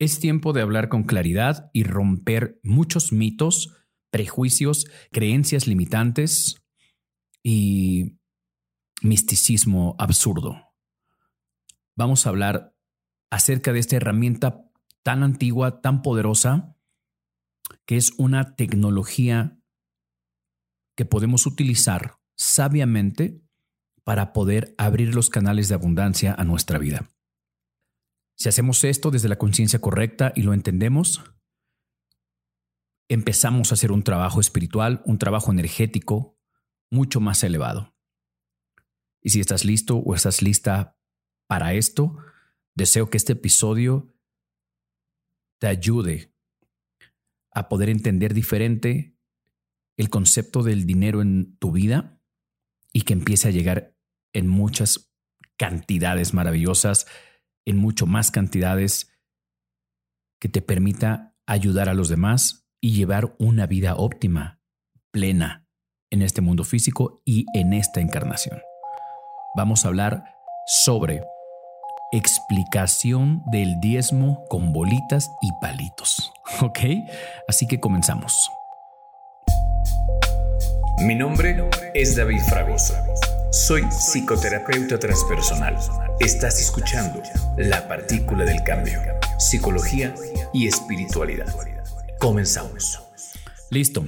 Es 0.00 0.18
tiempo 0.18 0.54
de 0.54 0.62
hablar 0.62 0.88
con 0.88 1.02
claridad 1.02 1.70
y 1.74 1.84
romper 1.84 2.58
muchos 2.62 3.12
mitos, 3.12 3.76
prejuicios, 4.10 4.86
creencias 5.12 5.66
limitantes 5.66 6.56
y 7.42 8.18
misticismo 9.02 9.96
absurdo. 9.98 10.56
Vamos 11.96 12.24
a 12.24 12.30
hablar 12.30 12.74
acerca 13.30 13.74
de 13.74 13.80
esta 13.80 13.96
herramienta 13.96 14.64
tan 15.02 15.22
antigua, 15.22 15.82
tan 15.82 16.00
poderosa, 16.00 16.74
que 17.84 17.98
es 17.98 18.14
una 18.16 18.56
tecnología 18.56 19.60
que 20.96 21.04
podemos 21.04 21.44
utilizar 21.44 22.16
sabiamente 22.36 23.42
para 24.02 24.32
poder 24.32 24.74
abrir 24.78 25.14
los 25.14 25.28
canales 25.28 25.68
de 25.68 25.74
abundancia 25.74 26.34
a 26.34 26.44
nuestra 26.44 26.78
vida. 26.78 27.10
Si 28.40 28.48
hacemos 28.48 28.82
esto 28.84 29.10
desde 29.10 29.28
la 29.28 29.36
conciencia 29.36 29.82
correcta 29.82 30.32
y 30.34 30.40
lo 30.44 30.54
entendemos, 30.54 31.22
empezamos 33.06 33.70
a 33.70 33.74
hacer 33.74 33.92
un 33.92 34.02
trabajo 34.02 34.40
espiritual, 34.40 35.02
un 35.04 35.18
trabajo 35.18 35.52
energético 35.52 36.38
mucho 36.90 37.20
más 37.20 37.44
elevado. 37.44 37.94
Y 39.20 39.28
si 39.28 39.40
estás 39.40 39.66
listo 39.66 39.98
o 39.98 40.14
estás 40.14 40.40
lista 40.40 40.98
para 41.48 41.74
esto, 41.74 42.16
deseo 42.74 43.10
que 43.10 43.18
este 43.18 43.34
episodio 43.34 44.16
te 45.58 45.66
ayude 45.66 46.34
a 47.50 47.68
poder 47.68 47.90
entender 47.90 48.32
diferente 48.32 49.18
el 49.98 50.08
concepto 50.08 50.62
del 50.62 50.86
dinero 50.86 51.20
en 51.20 51.58
tu 51.58 51.72
vida 51.72 52.18
y 52.90 53.02
que 53.02 53.12
empiece 53.12 53.48
a 53.48 53.50
llegar 53.50 53.94
en 54.32 54.48
muchas 54.48 55.12
cantidades 55.58 56.32
maravillosas 56.32 57.06
en 57.70 57.78
mucho 57.78 58.06
más 58.06 58.30
cantidades 58.30 59.10
que 60.40 60.48
te 60.48 60.60
permita 60.60 61.34
ayudar 61.46 61.88
a 61.88 61.94
los 61.94 62.08
demás 62.08 62.68
y 62.80 62.92
llevar 62.92 63.34
una 63.38 63.66
vida 63.66 63.94
óptima, 63.94 64.60
plena, 65.10 65.66
en 66.10 66.22
este 66.22 66.40
mundo 66.40 66.64
físico 66.64 67.22
y 67.24 67.46
en 67.54 67.72
esta 67.72 68.00
encarnación. 68.00 68.60
Vamos 69.56 69.84
a 69.84 69.88
hablar 69.88 70.24
sobre 70.66 71.22
explicación 72.12 73.42
del 73.52 73.78
diezmo 73.80 74.44
con 74.48 74.72
bolitas 74.72 75.30
y 75.40 75.50
palitos. 75.60 76.32
¿Ok? 76.60 76.80
Así 77.46 77.66
que 77.68 77.78
comenzamos. 77.78 78.50
Mi 80.98 81.14
nombre 81.14 81.56
es 81.94 82.16
David 82.16 82.40
Fragoso. 82.48 82.94
Soy 83.52 83.82
psicoterapeuta 83.90 84.96
transpersonal. 84.96 85.76
Estás 86.20 86.60
escuchando 86.60 87.20
La 87.58 87.88
Partícula 87.88 88.44
del 88.44 88.62
Cambio, 88.62 89.00
Psicología 89.40 90.14
y 90.54 90.68
Espiritualidad. 90.68 91.52
Comenzamos. 92.20 93.00
Listo. 93.72 94.06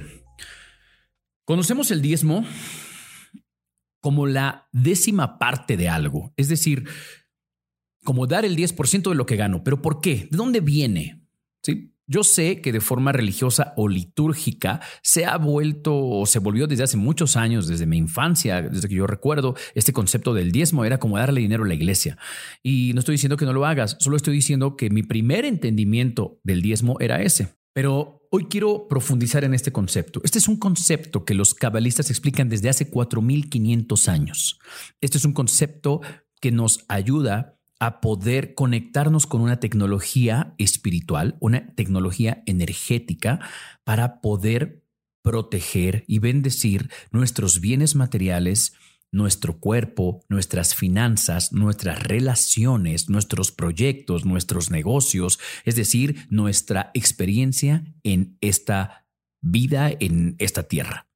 Conocemos 1.43 1.91
el 1.91 2.01
diezmo 2.01 2.45
como 3.99 4.27
la 4.27 4.69
décima 4.71 5.37
parte 5.37 5.75
de 5.75 5.89
algo, 5.89 6.33
es 6.37 6.47
decir, 6.47 6.87
como 8.05 8.27
dar 8.27 8.45
el 8.45 8.55
10% 8.55 9.09
de 9.09 9.15
lo 9.15 9.25
que 9.25 9.35
gano. 9.35 9.61
¿Pero 9.65 9.81
por 9.81 9.99
qué? 9.99 10.29
¿De 10.31 10.37
dónde 10.37 10.61
viene? 10.61 11.22
Yo 12.05 12.23
sé 12.23 12.59
que 12.59 12.73
de 12.73 12.81
forma 12.81 13.13
religiosa 13.13 13.73
o 13.77 13.87
litúrgica 13.87 14.81
se 15.01 15.25
ha 15.25 15.37
vuelto 15.37 15.95
o 15.95 16.25
se 16.25 16.39
volvió 16.39 16.67
desde 16.67 16.83
hace 16.83 16.97
muchos 16.97 17.37
años, 17.37 17.67
desde 17.67 17.85
mi 17.85 17.97
infancia, 17.97 18.61
desde 18.61 18.89
que 18.89 18.95
yo 18.95 19.07
recuerdo, 19.07 19.55
este 19.73 19.93
concepto 19.93 20.33
del 20.33 20.51
diezmo 20.51 20.83
era 20.83 20.99
como 20.99 21.17
darle 21.17 21.41
dinero 21.41 21.63
a 21.63 21.67
la 21.67 21.73
iglesia. 21.73 22.17
Y 22.61 22.91
no 22.93 22.99
estoy 22.99 23.13
diciendo 23.13 23.37
que 23.37 23.45
no 23.45 23.53
lo 23.53 23.65
hagas, 23.65 23.95
solo 23.99 24.17
estoy 24.17 24.33
diciendo 24.33 24.75
que 24.75 24.89
mi 24.89 25.03
primer 25.03 25.45
entendimiento 25.45 26.39
del 26.43 26.61
diezmo 26.61 26.97
era 26.99 27.21
ese. 27.21 27.55
Pero 27.73 28.21
hoy 28.31 28.45
quiero 28.45 28.87
profundizar 28.87 29.43
en 29.43 29.53
este 29.53 29.71
concepto. 29.71 30.21
Este 30.23 30.39
es 30.39 30.47
un 30.47 30.57
concepto 30.57 31.25
que 31.25 31.33
los 31.33 31.53
cabalistas 31.53 32.09
explican 32.09 32.49
desde 32.49 32.69
hace 32.69 32.91
4.500 32.91 34.07
años. 34.09 34.59
Este 35.01 35.17
es 35.17 35.25
un 35.25 35.33
concepto 35.33 36.01
que 36.39 36.51
nos 36.51 36.83
ayuda 36.87 37.57
a 37.85 37.99
poder 37.99 38.53
conectarnos 38.53 39.27
con 39.27 39.41
una 39.41 39.59
tecnología 39.59 40.55
espiritual, 40.57 41.35
una 41.41 41.75
tecnología 41.75 42.41
energética 42.45 43.41
para 43.83 44.21
poder 44.21 44.85
proteger 45.21 46.05
y 46.07 46.19
bendecir 46.19 46.89
nuestros 47.11 47.59
bienes 47.59 47.95
materiales, 47.95 48.73
nuestro 49.11 49.59
cuerpo, 49.59 50.23
nuestras 50.29 50.75
finanzas, 50.75 51.51
nuestras 51.51 52.01
relaciones, 52.01 53.09
nuestros 53.09 53.51
proyectos, 53.51 54.23
nuestros 54.23 54.71
negocios, 54.71 55.41
es 55.65 55.75
decir, 55.75 56.25
nuestra 56.29 56.89
experiencia 56.93 57.83
en 58.03 58.37
esta 58.39 59.07
vida, 59.41 59.91
en 59.91 60.37
esta 60.39 60.63
tierra. 60.63 61.09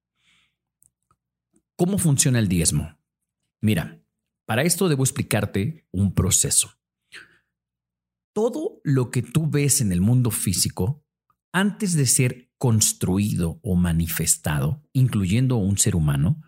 ¿Cómo 1.76 1.96
funciona 1.96 2.38
el 2.38 2.48
diezmo? 2.48 2.98
Mira, 3.62 4.02
para 4.48 4.62
esto 4.62 4.88
debo 4.88 5.02
explicarte 5.02 5.86
un 5.92 6.14
proceso. 6.14 6.72
Todo 8.32 8.80
lo 8.82 9.10
que 9.10 9.20
tú 9.20 9.50
ves 9.50 9.82
en 9.82 9.92
el 9.92 10.00
mundo 10.00 10.30
físico, 10.30 11.04
antes 11.52 11.92
de 11.92 12.06
ser 12.06 12.50
construido 12.56 13.60
o 13.62 13.76
manifestado, 13.76 14.82
incluyendo 14.94 15.56
un 15.56 15.76
ser 15.76 15.94
humano, 15.94 16.40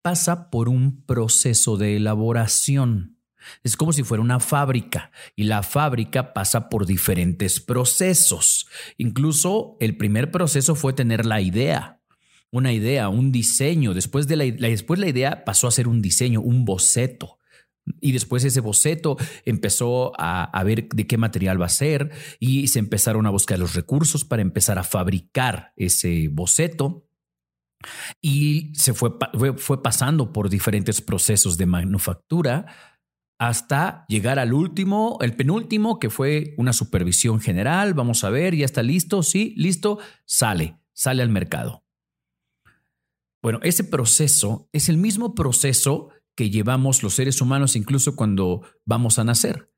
pasa 0.00 0.48
por 0.48 0.70
un 0.70 1.04
proceso 1.04 1.76
de 1.76 1.96
elaboración. 1.96 3.18
Es 3.62 3.76
como 3.76 3.92
si 3.92 4.02
fuera 4.02 4.22
una 4.22 4.40
fábrica 4.40 5.10
y 5.36 5.44
la 5.44 5.62
fábrica 5.62 6.32
pasa 6.32 6.70
por 6.70 6.86
diferentes 6.86 7.60
procesos. 7.60 8.66
Incluso 8.96 9.76
el 9.78 9.98
primer 9.98 10.30
proceso 10.30 10.74
fue 10.74 10.94
tener 10.94 11.26
la 11.26 11.42
idea, 11.42 12.00
una 12.50 12.72
idea, 12.72 13.10
un 13.10 13.30
diseño. 13.30 13.92
Después, 13.92 14.26
de 14.26 14.36
la, 14.36 14.44
después 14.44 14.98
la 14.98 15.10
idea 15.10 15.44
pasó 15.44 15.68
a 15.68 15.70
ser 15.70 15.86
un 15.86 16.00
diseño, 16.00 16.40
un 16.40 16.64
boceto. 16.64 17.40
Y 18.00 18.12
después 18.12 18.44
ese 18.44 18.60
boceto 18.60 19.16
empezó 19.44 20.12
a, 20.16 20.62
ver 20.64 20.88
de 20.88 21.06
qué 21.06 21.18
material 21.18 21.60
va 21.60 21.66
a 21.66 21.70
ser 21.70 22.10
y 22.38 22.68
se 22.68 22.78
empezaron 22.78 23.26
a 23.26 23.30
buscar 23.30 23.58
los 23.58 23.74
recursos 23.74 24.24
para 24.24 24.42
empezar 24.42 24.78
a 24.78 24.84
fabricar 24.84 25.72
ese 25.76 26.28
boceto. 26.28 27.08
Y 28.20 28.72
se 28.74 28.94
fue, 28.94 29.10
fue, 29.56 29.82
pasando 29.82 30.32
por 30.32 30.48
diferentes 30.48 31.00
procesos 31.00 31.58
de 31.58 31.66
manufactura 31.66 32.66
hasta 33.38 34.04
llegar 34.06 34.38
al 34.38 34.52
último, 34.52 35.18
el 35.20 35.34
penúltimo, 35.34 35.98
que 35.98 36.10
fue 36.10 36.54
una 36.58 36.72
supervisión 36.72 37.40
general. 37.40 37.94
Vamos 37.94 38.22
a 38.22 38.30
ver, 38.30 38.54
ya 38.54 38.64
está 38.64 38.84
listo, 38.84 39.24
sí, 39.24 39.52
listo, 39.56 39.98
sale, 40.24 40.78
sale 40.92 41.24
al 41.24 41.28
mercado. 41.28 41.84
Bueno, 43.42 43.58
ese 43.64 43.82
proceso 43.82 44.68
es 44.72 44.88
el 44.88 44.96
mismo 44.96 45.34
proceso 45.34 46.10
que 46.34 46.50
llevamos 46.50 47.02
los 47.02 47.14
seres 47.14 47.40
humanos 47.40 47.76
incluso 47.76 48.16
cuando 48.16 48.62
vamos 48.84 49.18
a 49.18 49.24
nacer. 49.24 49.70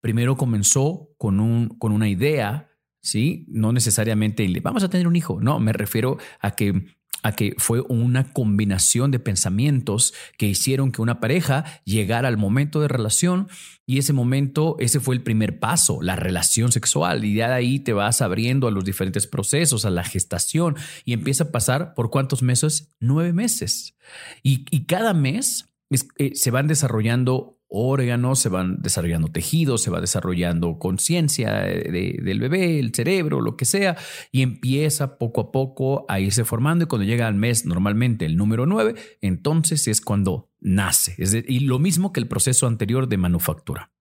Primero 0.00 0.36
comenzó 0.36 1.10
con, 1.18 1.40
un, 1.40 1.68
con 1.68 1.92
una 1.92 2.08
idea, 2.08 2.70
¿sí? 3.02 3.46
No 3.48 3.72
necesariamente 3.72 4.48
vamos 4.62 4.82
a 4.82 4.90
tener 4.90 5.08
un 5.08 5.16
hijo, 5.16 5.40
no, 5.40 5.58
me 5.58 5.72
refiero 5.72 6.18
a 6.40 6.52
que 6.52 6.96
a 7.22 7.32
que 7.32 7.54
fue 7.58 7.82
una 7.88 8.32
combinación 8.32 9.10
de 9.10 9.18
pensamientos 9.18 10.14
que 10.38 10.46
hicieron 10.46 10.92
que 10.92 11.02
una 11.02 11.18
pareja 11.18 11.64
llegara 11.84 12.28
al 12.28 12.36
momento 12.36 12.80
de 12.80 12.88
relación 12.88 13.48
y 13.84 13.98
ese 13.98 14.12
momento, 14.12 14.76
ese 14.78 15.00
fue 15.00 15.16
el 15.16 15.22
primer 15.22 15.58
paso, 15.58 16.00
la 16.02 16.16
relación 16.16 16.72
sexual 16.72 17.24
y 17.24 17.34
de 17.34 17.44
ahí 17.44 17.80
te 17.80 17.92
vas 17.92 18.22
abriendo 18.22 18.68
a 18.68 18.70
los 18.70 18.84
diferentes 18.84 19.26
procesos, 19.26 19.84
a 19.84 19.90
la 19.90 20.04
gestación 20.04 20.76
y 21.04 21.12
empieza 21.12 21.44
a 21.44 21.50
pasar 21.50 21.94
por 21.94 22.10
cuántos 22.10 22.42
meses? 22.42 22.94
Nueve 23.00 23.32
meses. 23.32 23.96
Y, 24.42 24.66
y 24.70 24.86
cada 24.86 25.12
mes 25.12 25.75
eh, 25.90 26.34
se 26.34 26.50
van 26.50 26.66
desarrollando 26.66 27.56
órganos, 27.68 28.38
se 28.38 28.48
van 28.48 28.80
desarrollando 28.80 29.28
tejidos, 29.28 29.82
se 29.82 29.90
va 29.90 30.00
desarrollando 30.00 30.78
conciencia 30.78 31.52
del 31.62 32.40
bebé, 32.40 32.78
el 32.78 32.94
cerebro, 32.94 33.40
lo 33.40 33.56
que 33.56 33.64
sea, 33.64 33.96
y 34.30 34.42
empieza 34.42 35.18
poco 35.18 35.40
a 35.40 35.52
poco 35.52 36.06
a 36.08 36.20
irse 36.20 36.44
formando 36.44 36.84
y 36.84 36.88
cuando 36.88 37.06
llega 37.06 37.26
al 37.26 37.34
mes, 37.34 37.66
normalmente 37.66 38.24
el 38.24 38.36
número 38.36 38.66
9, 38.66 38.94
entonces 39.20 39.88
es 39.88 40.00
cuando 40.00 40.50
nace. 40.60 41.16
y 41.48 41.60
lo 41.60 41.78
mismo 41.78 42.12
que 42.12 42.20
el 42.20 42.28
proceso 42.28 42.66
anterior 42.66 43.08
de 43.08 43.16
manufactura. 43.16 43.92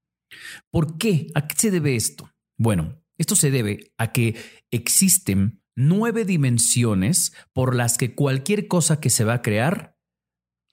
¿Por 0.70 0.98
qué? 0.98 1.28
¿A 1.34 1.48
qué 1.48 1.56
se 1.58 1.72
debe 1.72 1.96
esto? 1.96 2.30
Bueno, 2.58 3.02
esto 3.18 3.36
se 3.36 3.52
debe 3.52 3.92
a 3.98 4.12
que 4.12 4.36
existen 4.72 5.62
nueve 5.76 6.26
dimensiones 6.26 7.34
por 7.54 7.76
las 7.76 7.98
que 7.98 8.16
cualquier 8.16 8.68
cosa 8.68 9.00
que 9.00 9.10
se 9.10 9.24
va 9.26 9.36
a 9.36 9.42
crear 9.42 9.95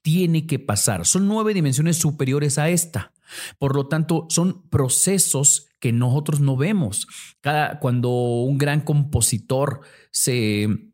tiene 0.02 0.46
que 0.46 0.58
pasar. 0.58 1.06
Son 1.06 1.26
nueve 1.26 1.54
dimensiones 1.54 1.96
superiores 1.96 2.58
a 2.58 2.68
esta. 2.68 3.12
Por 3.58 3.74
lo 3.74 3.88
tanto, 3.88 4.26
son 4.28 4.68
procesos 4.68 5.68
que 5.78 5.92
nosotros 5.92 6.40
no 6.40 6.56
vemos. 6.56 7.06
Cada, 7.40 7.78
cuando 7.78 8.10
un 8.10 8.58
gran 8.58 8.82
compositor 8.82 9.80
se, 10.10 10.91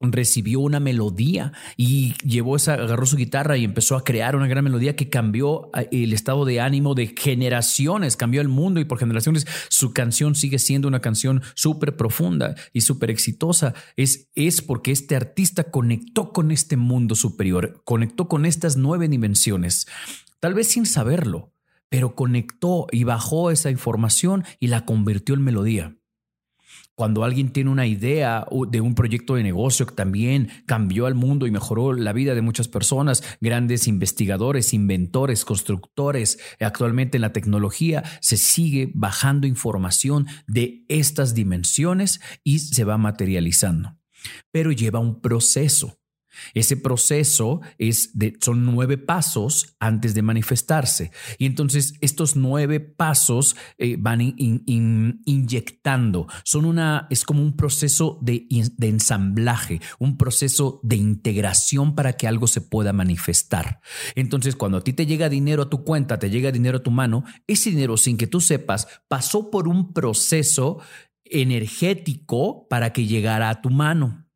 recibió 0.00 0.60
una 0.60 0.80
melodía 0.80 1.52
y 1.76 2.14
llevó 2.24 2.56
esa, 2.56 2.74
agarró 2.74 3.04
su 3.04 3.16
guitarra 3.16 3.56
y 3.58 3.64
empezó 3.64 3.96
a 3.96 4.04
crear 4.04 4.34
una 4.34 4.48
gran 4.48 4.64
melodía 4.64 4.96
que 4.96 5.10
cambió 5.10 5.70
eh, 5.76 5.88
el 5.92 6.12
estado 6.12 6.44
de 6.44 6.60
ánimo 6.60 6.94
de 6.94 7.14
generaciones, 7.16 8.16
cambió 8.16 8.40
el 8.40 8.48
mundo 8.48 8.80
y 8.80 8.84
por 8.84 8.98
generaciones 8.98 9.46
su 9.68 9.92
canción 9.92 10.34
sigue 10.34 10.58
siendo 10.58 10.88
una 10.88 11.00
canción 11.00 11.42
súper 11.54 11.96
profunda 11.96 12.54
y 12.72 12.80
súper 12.80 13.10
exitosa. 13.10 13.74
Es, 13.96 14.28
es 14.34 14.62
porque 14.62 14.90
este 14.90 15.16
artista 15.16 15.64
conectó 15.64 16.32
con 16.32 16.50
este 16.50 16.76
mundo 16.76 17.14
superior, 17.14 17.82
conectó 17.84 18.26
con 18.28 18.46
estas 18.46 18.76
nueve 18.76 19.08
dimensiones, 19.08 19.86
tal 20.40 20.54
vez 20.54 20.68
sin 20.68 20.86
saberlo, 20.86 21.52
pero 21.90 22.14
conectó 22.14 22.86
y 22.90 23.04
bajó 23.04 23.50
esa 23.50 23.70
información 23.70 24.44
y 24.58 24.68
la 24.68 24.86
convirtió 24.86 25.34
en 25.34 25.42
melodía 25.42 25.99
cuando 27.00 27.24
alguien 27.24 27.48
tiene 27.48 27.70
una 27.70 27.86
idea 27.86 28.46
de 28.68 28.82
un 28.82 28.94
proyecto 28.94 29.36
de 29.36 29.42
negocio 29.42 29.86
que 29.86 29.94
también 29.94 30.50
cambió 30.66 31.06
al 31.06 31.14
mundo 31.14 31.46
y 31.46 31.50
mejoró 31.50 31.94
la 31.94 32.12
vida 32.12 32.34
de 32.34 32.42
muchas 32.42 32.68
personas, 32.68 33.22
grandes 33.40 33.88
investigadores, 33.88 34.74
inventores, 34.74 35.46
constructores, 35.46 36.38
actualmente 36.60 37.16
en 37.16 37.22
la 37.22 37.32
tecnología 37.32 38.04
se 38.20 38.36
sigue 38.36 38.92
bajando 38.94 39.46
información 39.46 40.26
de 40.46 40.84
estas 40.88 41.32
dimensiones 41.32 42.20
y 42.44 42.58
se 42.58 42.84
va 42.84 42.98
materializando. 42.98 43.96
Pero 44.52 44.70
lleva 44.70 44.98
un 44.98 45.22
proceso. 45.22 45.99
Ese 46.54 46.76
proceso 46.76 47.60
es 47.78 48.10
de, 48.14 48.36
son 48.40 48.64
nueve 48.64 48.98
pasos 48.98 49.76
antes 49.80 50.14
de 50.14 50.22
manifestarse. 50.22 51.10
Y 51.38 51.46
entonces 51.46 51.94
estos 52.00 52.36
nueve 52.36 52.80
pasos 52.80 53.56
eh, 53.78 53.96
van 53.98 54.20
inyectando. 55.24 56.26
Son 56.44 56.64
una, 56.64 57.06
es 57.10 57.24
como 57.24 57.42
un 57.42 57.56
proceso 57.56 58.18
de, 58.22 58.46
de 58.76 58.88
ensamblaje, 58.88 59.80
un 59.98 60.16
proceso 60.16 60.80
de 60.82 60.96
integración 60.96 61.94
para 61.94 62.14
que 62.14 62.26
algo 62.26 62.46
se 62.46 62.60
pueda 62.60 62.92
manifestar. 62.92 63.80
Entonces, 64.14 64.56
cuando 64.56 64.78
a 64.78 64.84
ti 64.84 64.92
te 64.92 65.06
llega 65.06 65.28
dinero 65.28 65.62
a 65.64 65.70
tu 65.70 65.84
cuenta, 65.84 66.18
te 66.18 66.30
llega 66.30 66.52
dinero 66.52 66.78
a 66.78 66.82
tu 66.82 66.90
mano, 66.90 67.24
ese 67.46 67.70
dinero, 67.70 67.96
sin 67.96 68.16
que 68.16 68.26
tú 68.26 68.40
sepas, 68.40 68.88
pasó 69.08 69.50
por 69.50 69.68
un 69.68 69.92
proceso 69.92 70.78
energético 71.24 72.66
para 72.68 72.92
que 72.92 73.06
llegara 73.06 73.50
a 73.50 73.60
tu 73.62 73.70
mano 73.70 74.29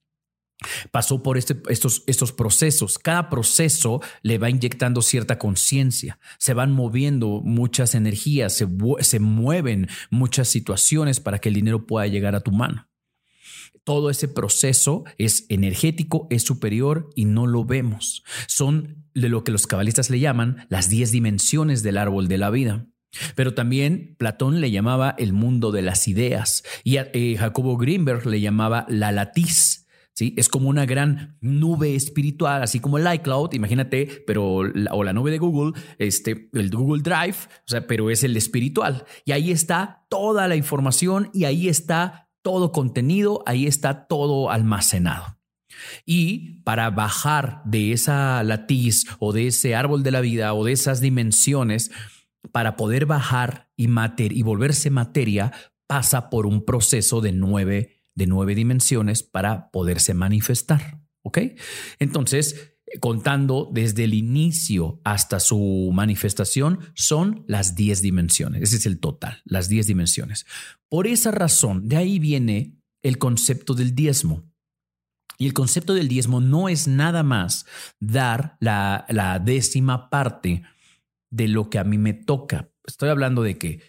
pasó 0.91 1.23
por 1.23 1.39
este, 1.39 1.61
estos, 1.69 2.05
estos 2.07 2.33
procesos. 2.33 2.99
Cada 2.99 3.29
proceso 3.29 4.01
le 4.23 4.39
va 4.39 4.51
inyectando 4.51 5.03
cierta 5.03 5.39
conciencia, 5.39 6.19
se 6.39 6.55
van 6.55 6.73
moviendo 6.73 7.41
muchas 7.45 7.95
energías, 7.95 8.53
se, 8.55 8.69
se 9.01 9.21
mueven 9.21 9.89
muchas 10.11 10.49
situaciones 10.49 11.21
para 11.21 11.39
que 11.39 11.49
el 11.49 11.55
dinero 11.55 11.87
pueda 11.87 12.07
llegar 12.07 12.35
a 12.35 12.41
tu 12.41 12.53
mano. 12.53 12.89
Todo 13.85 14.09
ese 14.09 14.29
proceso 14.29 15.05
es 15.19 15.45
energético, 15.51 16.27
es 16.31 16.43
superior 16.43 17.11
y 17.15 17.27
no 17.27 17.47
lo 17.47 17.67
vemos. 17.67 18.25
Son 18.47 19.05
de 19.15 19.29
lo 19.29 19.45
que 19.45 19.53
los 19.53 19.67
cabalistas 19.67 20.09
le 20.09 20.21
llaman 20.21 20.67
las 20.71 20.89
10 20.89 21.13
dimensiones 21.13 21.83
del 21.83 21.99
árbol 21.99 22.27
de 22.27 22.39
la 22.39 22.49
vida. 22.49 22.87
Pero 23.37 23.55
también 23.55 24.17
Platón 24.19 24.61
le 24.61 24.71
llamaba 24.71 25.15
el 25.19 25.33
mundo 25.33 25.71
de 25.71 25.83
las 25.83 26.09
ideas 26.09 26.65
y 26.83 26.97
eh, 26.97 27.37
Jacobo 27.39 27.77
Greenberg 27.77 28.27
le 28.27 28.41
llamaba 28.41 28.87
la 28.89 29.13
latiz 29.13 29.84
¿sí? 30.15 30.35
Es 30.37 30.49
como 30.49 30.69
una 30.69 30.87
gran 30.87 31.37
nube 31.41 31.95
espiritual, 31.95 32.63
así 32.63 32.81
como 32.81 32.99
el 32.99 33.15
iCloud, 33.15 33.53
imagínate, 33.53 34.25
pero 34.27 34.63
o 34.91 35.05
la 35.05 35.13
nube 35.13 35.31
de 35.31 35.39
Google, 35.39 35.79
este, 35.99 36.49
el 36.53 36.71
Google 36.71 37.03
Drive, 37.03 37.37
o 37.67 37.69
sea, 37.69 37.87
pero 37.87 38.11
es 38.11 38.25
el 38.25 38.37
espiritual. 38.37 39.05
Y 39.25 39.33
ahí 39.33 39.51
está 39.51 40.07
toda 40.09 40.49
la 40.49 40.57
información 40.57 41.31
y 41.35 41.45
ahí 41.45 41.69
está 41.69 42.31
todo 42.43 42.73
contenido, 42.73 43.43
ahí 43.47 43.67
está 43.67 44.07
todo 44.07 44.51
almacenado. 44.51 45.39
Y 46.07 46.61
para 46.63 46.91
bajar 46.91 47.63
de 47.65 47.93
esa 47.93 48.43
latiz 48.43 49.07
o 49.19 49.33
de 49.33 49.49
ese 49.49 49.75
árbol 49.75 50.03
de 50.03 50.13
la 50.13 50.21
vida 50.21 50.55
o 50.55 50.65
de 50.65 50.73
esas 50.73 51.01
dimensiones, 51.01 51.91
para 52.53 52.77
poder 52.77 53.07
bajar 53.07 53.71
y, 53.77 53.89
y 53.89 54.43
volverse 54.43 54.91
materia, 54.91 55.53
pasa 55.87 56.31
por 56.31 56.47
un 56.47 56.65
proceso 56.65 57.21
de 57.21 57.33
nueve 57.33 58.04
de 58.15 58.27
nueve 58.27 58.55
dimensiones 58.55 59.23
para 59.23 59.71
poderse 59.71 60.15
manifestar. 60.15 61.01
¿Ok? 61.23 61.39
Entonces, 61.99 62.75
contando 63.01 63.71
desde 63.73 64.05
el 64.05 64.15
inicio 64.15 65.01
hasta 65.05 65.41
su 65.41 65.91
manifestación, 65.93 66.79
son 66.95 67.45
las 67.49 67.75
diez 67.75 68.03
dimensiones. 68.03 68.63
Ese 68.63 68.77
es 68.77 68.87
el 68.87 69.01
total, 69.01 69.43
las 69.45 69.69
diez 69.69 69.87
dimensiones. 69.87 70.47
Por 70.89 71.07
esa 71.07 71.31
razón, 71.31 71.89
de 71.89 71.97
ahí 71.97 72.19
viene 72.19 72.79
el 73.03 73.19
concepto 73.19 73.75
del 73.75 73.95
diezmo. 73.95 74.45
Y 75.37 75.47
el 75.47 75.53
concepto 75.53 75.95
del 75.95 76.09
diezmo 76.09 76.41
no 76.41 76.69
es 76.69 76.87
nada 76.87 77.23
más 77.25 77.67
dar 77.99 78.57
la, 78.61 79.05
la 79.09 79.41
décima 79.41 80.09
parte 80.09 80.63
de 81.31 81.49
lo 81.49 81.71
que 81.71 81.79
a 81.79 81.85
mí 81.85 81.99
me 81.99 82.15
toca. 82.15 82.71
Estoy 82.87 83.09
hablando 83.09 83.43
de 83.43 83.59
que 83.59 83.81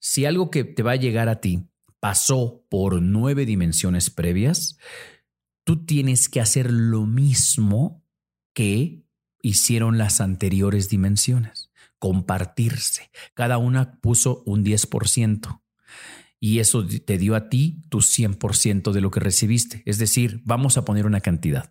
si 0.00 0.24
algo 0.24 0.50
que 0.50 0.62
te 0.62 0.82
va 0.82 0.92
a 0.92 0.96
llegar 0.96 1.28
a 1.28 1.40
ti 1.40 1.68
pasó 2.02 2.66
por 2.68 3.00
nueve 3.00 3.46
dimensiones 3.46 4.10
previas, 4.10 4.76
tú 5.62 5.86
tienes 5.86 6.28
que 6.28 6.40
hacer 6.40 6.68
lo 6.68 7.06
mismo 7.06 8.04
que 8.52 9.06
hicieron 9.40 9.98
las 9.98 10.20
anteriores 10.20 10.88
dimensiones, 10.88 11.70
compartirse. 12.00 13.12
Cada 13.34 13.58
una 13.58 14.00
puso 14.00 14.42
un 14.46 14.64
10% 14.64 15.62
y 16.40 16.58
eso 16.58 16.84
te 16.84 17.18
dio 17.18 17.36
a 17.36 17.48
ti 17.48 17.84
tu 17.88 17.98
100% 17.98 18.90
de 18.90 19.00
lo 19.00 19.12
que 19.12 19.20
recibiste. 19.20 19.84
Es 19.86 19.98
decir, 19.98 20.40
vamos 20.42 20.76
a 20.76 20.84
poner 20.84 21.06
una 21.06 21.20
cantidad. 21.20 21.70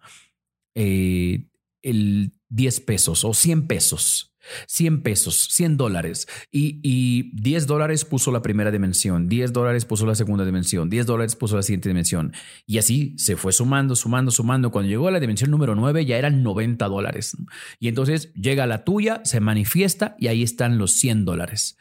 Eh, 0.75 1.49
el 1.81 2.39
10 2.47 2.79
pesos 2.79 3.25
o 3.25 3.33
100 3.33 3.67
pesos 3.67 4.30
100 4.67 5.01
pesos, 5.01 5.49
100 5.51 5.77
dólares 5.77 6.27
y, 6.51 7.31
10 7.33 7.67
dólares 7.67 8.05
puso 8.05 8.31
la 8.31 8.41
primera 8.41 8.71
dimensión, 8.71 9.27
10 9.27 9.53
dólares 9.53 9.85
puso 9.85 10.05
la 10.05 10.15
segunda 10.15 10.45
dimensión, 10.45 10.89
10 10.89 11.05
dólares 11.05 11.35
puso 11.35 11.55
la 11.55 11.63
siguiente 11.63 11.89
dimensión 11.89 12.33
y 12.65 12.77
así 12.77 13.15
se 13.17 13.35
fue 13.35 13.53
sumando, 13.53 13.95
sumando, 13.95 14.31
sumando. 14.31 14.71
Cuando 14.71 14.89
llegó 14.89 15.07
a 15.07 15.11
la 15.11 15.19
dimensión 15.19 15.51
número 15.51 15.75
9 15.75 16.05
ya 16.05 16.17
eran 16.17 16.43
90 16.43 16.87
dólares 16.87 17.37
y 17.79 17.87
entonces 17.87 18.33
llega 18.33 18.67
la 18.67 18.83
tuya, 18.83 19.21
se 19.23 19.39
manifiesta 19.39 20.15
y 20.19 20.27
ahí 20.27 20.43
están 20.43 20.77
los 20.77 20.91
100 20.93 21.25
dólares. 21.25 21.77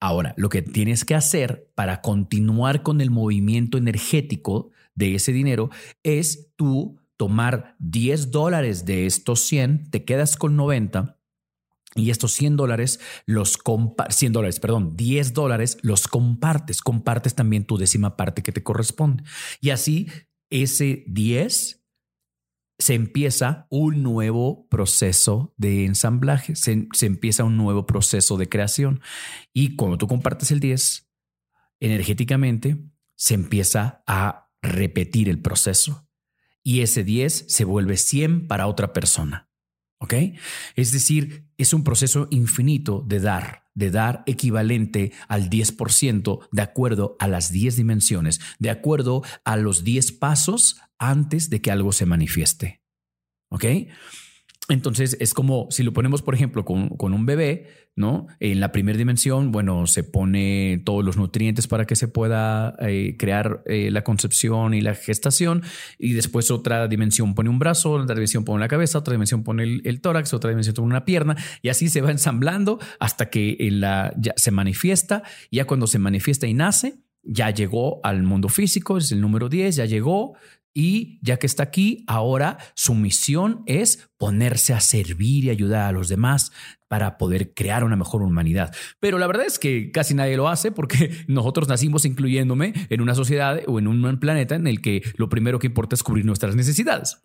Ahora, 0.00 0.34
lo 0.36 0.48
que 0.48 0.62
tienes 0.62 1.04
que 1.04 1.14
hacer 1.14 1.70
para 1.76 2.00
continuar 2.00 2.82
con 2.82 3.00
el 3.00 3.10
movimiento 3.10 3.78
energético 3.78 4.70
de 4.96 5.14
ese 5.14 5.32
dinero 5.32 5.70
es 6.02 6.48
tú 6.56 6.98
tomar 7.16 7.76
10 7.78 8.32
dólares 8.32 8.84
de 8.84 9.06
estos 9.06 9.42
100, 9.42 9.90
te 9.90 10.04
quedas 10.04 10.36
con 10.36 10.56
90 10.56 11.21
y 11.94 12.10
estos 12.10 12.32
100 12.32 12.56
dólares 12.56 13.00
los 13.26 13.58
100 14.08 14.32
dólares, 14.32 14.60
perdón, 14.60 14.96
10 14.96 15.34
dólares 15.34 15.78
los 15.82 16.08
compartes, 16.08 16.80
compartes 16.80 17.34
también 17.34 17.64
tu 17.64 17.76
décima 17.76 18.16
parte 18.16 18.42
que 18.42 18.52
te 18.52 18.62
corresponde. 18.62 19.24
Y 19.60 19.70
así 19.70 20.08
ese 20.50 21.04
10 21.06 21.82
se 22.78 22.94
empieza 22.94 23.66
un 23.70 24.02
nuevo 24.02 24.66
proceso 24.68 25.54
de 25.56 25.84
ensamblaje, 25.84 26.56
se, 26.56 26.88
se, 26.92 27.06
empieza 27.06 27.44
un 27.44 27.56
nuevo 27.56 27.86
proceso 27.86 28.36
de 28.36 28.48
creación. 28.48 29.00
Y 29.52 29.76
cuando 29.76 29.98
tú 29.98 30.08
compartes 30.08 30.50
el 30.50 30.58
10, 30.58 31.08
energéticamente 31.80 32.78
se 33.14 33.34
empieza 33.34 34.02
a 34.06 34.50
repetir 34.62 35.28
el 35.28 35.40
proceso. 35.40 36.08
Y 36.64 36.80
ese 36.80 37.04
10 37.04 37.46
se 37.48 37.64
vuelve 37.64 37.96
100 37.96 38.48
para 38.48 38.66
otra 38.66 38.92
persona. 38.92 39.51
¿Ok? 40.02 40.14
Es 40.74 40.90
decir, 40.90 41.46
es 41.56 41.72
un 41.72 41.84
proceso 41.84 42.26
infinito 42.32 43.04
de 43.06 43.20
dar, 43.20 43.68
de 43.72 43.92
dar 43.92 44.24
equivalente 44.26 45.12
al 45.28 45.48
10% 45.48 46.48
de 46.50 46.62
acuerdo 46.62 47.14
a 47.20 47.28
las 47.28 47.52
10 47.52 47.76
dimensiones, 47.76 48.40
de 48.58 48.70
acuerdo 48.70 49.22
a 49.44 49.56
los 49.56 49.84
10 49.84 50.10
pasos 50.10 50.80
antes 50.98 51.50
de 51.50 51.62
que 51.62 51.70
algo 51.70 51.92
se 51.92 52.04
manifieste. 52.04 52.82
¿Ok? 53.48 53.64
Entonces 54.72 55.18
es 55.20 55.34
como 55.34 55.66
si 55.70 55.82
lo 55.82 55.92
ponemos, 55.92 56.22
por 56.22 56.34
ejemplo, 56.34 56.64
con, 56.64 56.96
un 56.98 57.26
bebé, 57.26 57.66
¿no? 57.94 58.26
En 58.40 58.58
la 58.58 58.72
primera 58.72 58.96
dimensión, 58.96 59.52
bueno, 59.52 59.86
se 59.86 60.02
pone 60.02 60.80
todos 60.86 61.04
los 61.04 61.18
nutrientes 61.18 61.68
para 61.68 61.84
que 61.84 61.94
se 61.94 62.08
pueda 62.08 62.74
eh, 62.78 63.16
crear 63.18 63.62
eh, 63.66 63.90
la 63.90 64.02
concepción 64.02 64.72
y 64.72 64.80
la 64.80 64.94
gestación. 64.94 65.62
Y 65.98 66.14
después 66.14 66.50
otra 66.50 66.88
dimensión 66.88 67.34
pone 67.34 67.50
un 67.50 67.58
brazo, 67.58 67.92
otra 67.92 68.14
dimensión 68.14 68.46
pone 68.46 68.60
la 68.60 68.68
cabeza, 68.68 68.96
otra 68.96 69.12
dimensión 69.12 69.44
pone 69.44 69.64
el, 69.84 70.00
tórax, 70.00 70.32
otra 70.32 70.48
dimensión 70.48 70.74
pone 70.74 70.86
una 70.86 71.04
pierna. 71.04 71.36
Y 71.60 71.68
así 71.68 71.90
se 71.90 72.00
va 72.00 72.10
ensamblando 72.10 72.78
hasta 72.98 73.28
que 73.28 73.58
la, 73.70 74.14
ya 74.16 74.32
se 74.36 74.52
manifiesta. 74.52 75.22
Ya 75.50 75.66
cuando 75.66 75.86
se 75.86 75.98
manifiesta 75.98 76.46
y 76.46 76.54
nace, 76.54 76.94
ya 77.24 77.50
llegó 77.50 78.00
al 78.04 78.22
mundo 78.22 78.48
físico, 78.48 78.96
es 78.96 79.12
el 79.12 79.20
número 79.20 79.50
10, 79.50 79.76
ya 79.76 79.84
llegó, 79.84 80.34
y 80.74 81.18
ya 81.22 81.38
que 81.38 81.46
está 81.46 81.62
aquí, 81.64 82.04
ahora 82.06 82.58
su 82.74 82.94
misión 82.94 83.62
es 83.66 84.08
ponerse 84.16 84.72
a 84.72 84.80
servir 84.80 85.44
y 85.44 85.50
ayudar 85.50 85.88
a 85.88 85.92
los 85.92 86.08
demás 86.08 86.52
para 86.88 87.18
poder 87.18 87.54
crear 87.54 87.84
una 87.84 87.96
mejor 87.96 88.22
humanidad. 88.22 88.74
Pero 89.00 89.18
la 89.18 89.26
verdad 89.26 89.46
es 89.46 89.58
que 89.58 89.90
casi 89.90 90.14
nadie 90.14 90.36
lo 90.36 90.48
hace 90.48 90.72
porque 90.72 91.10
nosotros 91.26 91.68
nacimos 91.68 92.04
incluyéndome 92.04 92.72
en 92.90 93.00
una 93.00 93.14
sociedad 93.14 93.60
o 93.66 93.78
en 93.78 93.86
un 93.86 94.18
planeta 94.18 94.54
en 94.54 94.66
el 94.66 94.80
que 94.80 95.02
lo 95.16 95.28
primero 95.28 95.58
que 95.58 95.68
importa 95.68 95.94
es 95.94 96.02
cubrir 96.02 96.24
nuestras 96.24 96.54
necesidades. 96.54 97.18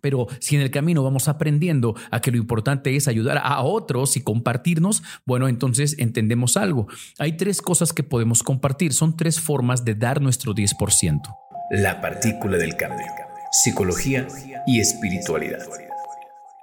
Pero 0.00 0.28
si 0.38 0.56
en 0.56 0.62
el 0.62 0.70
camino 0.70 1.02
vamos 1.02 1.28
aprendiendo 1.28 1.94
a 2.10 2.20
que 2.20 2.30
lo 2.30 2.38
importante 2.38 2.96
es 2.96 3.08
ayudar 3.08 3.40
a 3.42 3.60
otros 3.60 4.16
y 4.16 4.22
compartirnos, 4.22 5.02
bueno, 5.26 5.48
entonces 5.48 5.96
entendemos 5.98 6.56
algo. 6.56 6.86
Hay 7.18 7.36
tres 7.36 7.60
cosas 7.60 7.92
que 7.92 8.02
podemos 8.02 8.42
compartir. 8.42 8.92
Son 8.92 9.16
tres 9.16 9.40
formas 9.40 9.84
de 9.84 9.94
dar 9.94 10.22
nuestro 10.22 10.54
10%. 10.54 11.20
La 11.70 12.00
partícula 12.00 12.58
del 12.58 12.76
cambio. 12.76 13.06
Psicología 13.52 14.26
y 14.66 14.80
espiritualidad 14.80 15.60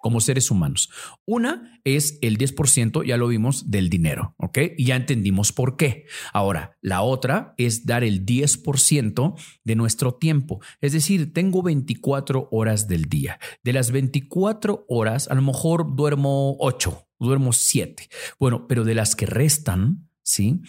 como 0.01 0.21
seres 0.21 0.51
humanos. 0.51 0.89
Una 1.25 1.79
es 1.83 2.17
el 2.21 2.37
10%, 2.37 3.05
ya 3.05 3.17
lo 3.17 3.27
vimos, 3.27 3.71
del 3.71 3.89
dinero, 3.89 4.35
¿ok? 4.37 4.59
Y 4.77 4.85
ya 4.85 4.95
entendimos 4.95 5.51
por 5.51 5.75
qué. 5.75 6.05
Ahora, 6.31 6.77
la 6.79 7.01
otra 7.01 7.53
es 7.57 7.85
dar 7.85 8.05
el 8.05 8.25
10% 8.25 9.35
de 9.65 9.75
nuestro 9.75 10.15
tiempo. 10.15 10.61
Es 10.79 10.93
decir, 10.93 11.33
tengo 11.33 11.61
24 11.61 12.47
horas 12.51 12.87
del 12.87 13.09
día. 13.09 13.37
De 13.65 13.73
las 13.73 13.91
24 13.91 14.85
horas, 14.87 15.27
a 15.27 15.35
lo 15.35 15.41
mejor 15.41 15.93
duermo 15.95 16.55
8, 16.59 17.09
duermo 17.19 17.51
7. 17.51 18.07
Bueno, 18.39 18.65
pero 18.67 18.85
de 18.85 18.95
las 18.95 19.13
que 19.15 19.25
restan, 19.25 20.09
¿sí? 20.23 20.61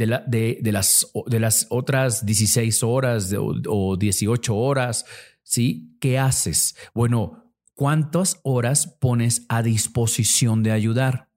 De, 0.00 0.06
la, 0.06 0.20
de, 0.26 0.58
las, 0.72 1.12
de 1.26 1.40
las 1.40 1.66
otras 1.68 2.24
16 2.24 2.82
horas 2.82 3.30
o, 3.34 3.54
o 3.68 3.96
18 3.98 4.56
horas, 4.56 5.04
¿sí? 5.42 5.94
¿Qué 6.00 6.18
haces? 6.18 6.74
Bueno, 6.94 7.52
¿cuántas 7.74 8.40
horas 8.42 8.86
pones 8.86 9.44
a 9.50 9.62
disposición 9.62 10.62
de 10.62 10.72
ayudar? 10.72 11.28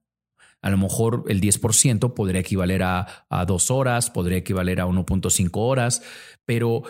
A 0.62 0.70
lo 0.70 0.78
mejor 0.78 1.24
el 1.28 1.42
10% 1.42 2.14
podría 2.14 2.40
equivaler 2.40 2.84
a, 2.84 3.26
a 3.28 3.44
dos 3.44 3.70
horas, 3.70 4.08
podría 4.08 4.38
equivaler 4.38 4.80
a 4.80 4.86
1.5 4.86 5.50
horas, 5.56 6.02
pero 6.46 6.84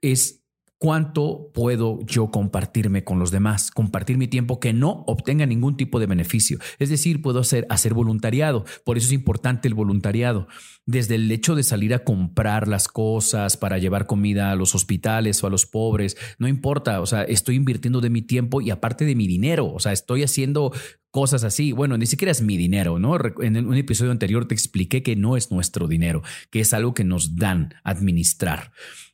es 0.00 0.43
¿Cuánto 0.78 1.50
puedo 1.54 2.00
yo 2.04 2.30
compartirme 2.30 3.04
con 3.04 3.18
los 3.18 3.30
demás? 3.30 3.70
Compartir 3.70 4.18
mi 4.18 4.28
tiempo 4.28 4.60
que 4.60 4.72
no 4.72 5.04
obtenga 5.06 5.46
ningún 5.46 5.76
tipo 5.76 6.00
de 6.00 6.06
beneficio. 6.06 6.58
Es 6.78 6.90
decir, 6.90 7.22
puedo 7.22 7.40
hacer, 7.40 7.66
hacer 7.70 7.94
voluntariado. 7.94 8.64
Por 8.84 8.98
eso 8.98 9.06
es 9.06 9.12
importante 9.12 9.68
el 9.68 9.74
voluntariado. 9.74 10.48
Desde 10.84 11.14
el 11.14 11.30
hecho 11.30 11.54
de 11.54 11.62
salir 11.62 11.94
a 11.94 12.04
comprar 12.04 12.68
las 12.68 12.88
cosas 12.88 13.56
para 13.56 13.78
llevar 13.78 14.06
comida 14.06 14.50
a 14.50 14.56
los 14.56 14.74
hospitales 14.74 15.42
o 15.42 15.46
a 15.46 15.50
los 15.50 15.64
pobres, 15.64 16.16
no 16.38 16.48
importa. 16.48 17.00
O 17.00 17.06
sea, 17.06 17.22
estoy 17.22 17.54
invirtiendo 17.54 18.00
de 18.00 18.10
mi 18.10 18.20
tiempo 18.22 18.60
y 18.60 18.70
aparte 18.70 19.04
de 19.04 19.14
mi 19.14 19.26
dinero. 19.26 19.72
O 19.72 19.78
sea, 19.78 19.92
estoy 19.92 20.22
haciendo 20.24 20.72
cosas 21.10 21.44
así. 21.44 21.70
Bueno, 21.70 21.96
ni 21.96 22.06
siquiera 22.06 22.32
es 22.32 22.42
mi 22.42 22.56
dinero, 22.56 22.98
¿no? 22.98 23.16
En 23.40 23.56
un 23.64 23.76
episodio 23.76 24.10
anterior 24.10 24.48
te 24.48 24.54
expliqué 24.54 25.04
que 25.04 25.14
no 25.14 25.36
es 25.36 25.52
nuestro 25.52 25.86
dinero, 25.86 26.22
que 26.50 26.60
es 26.60 26.74
algo 26.74 26.92
que 26.92 27.04
nos 27.04 27.36
dan 27.36 27.74
administrar. 27.84 28.72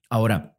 Ahora, 0.08 0.56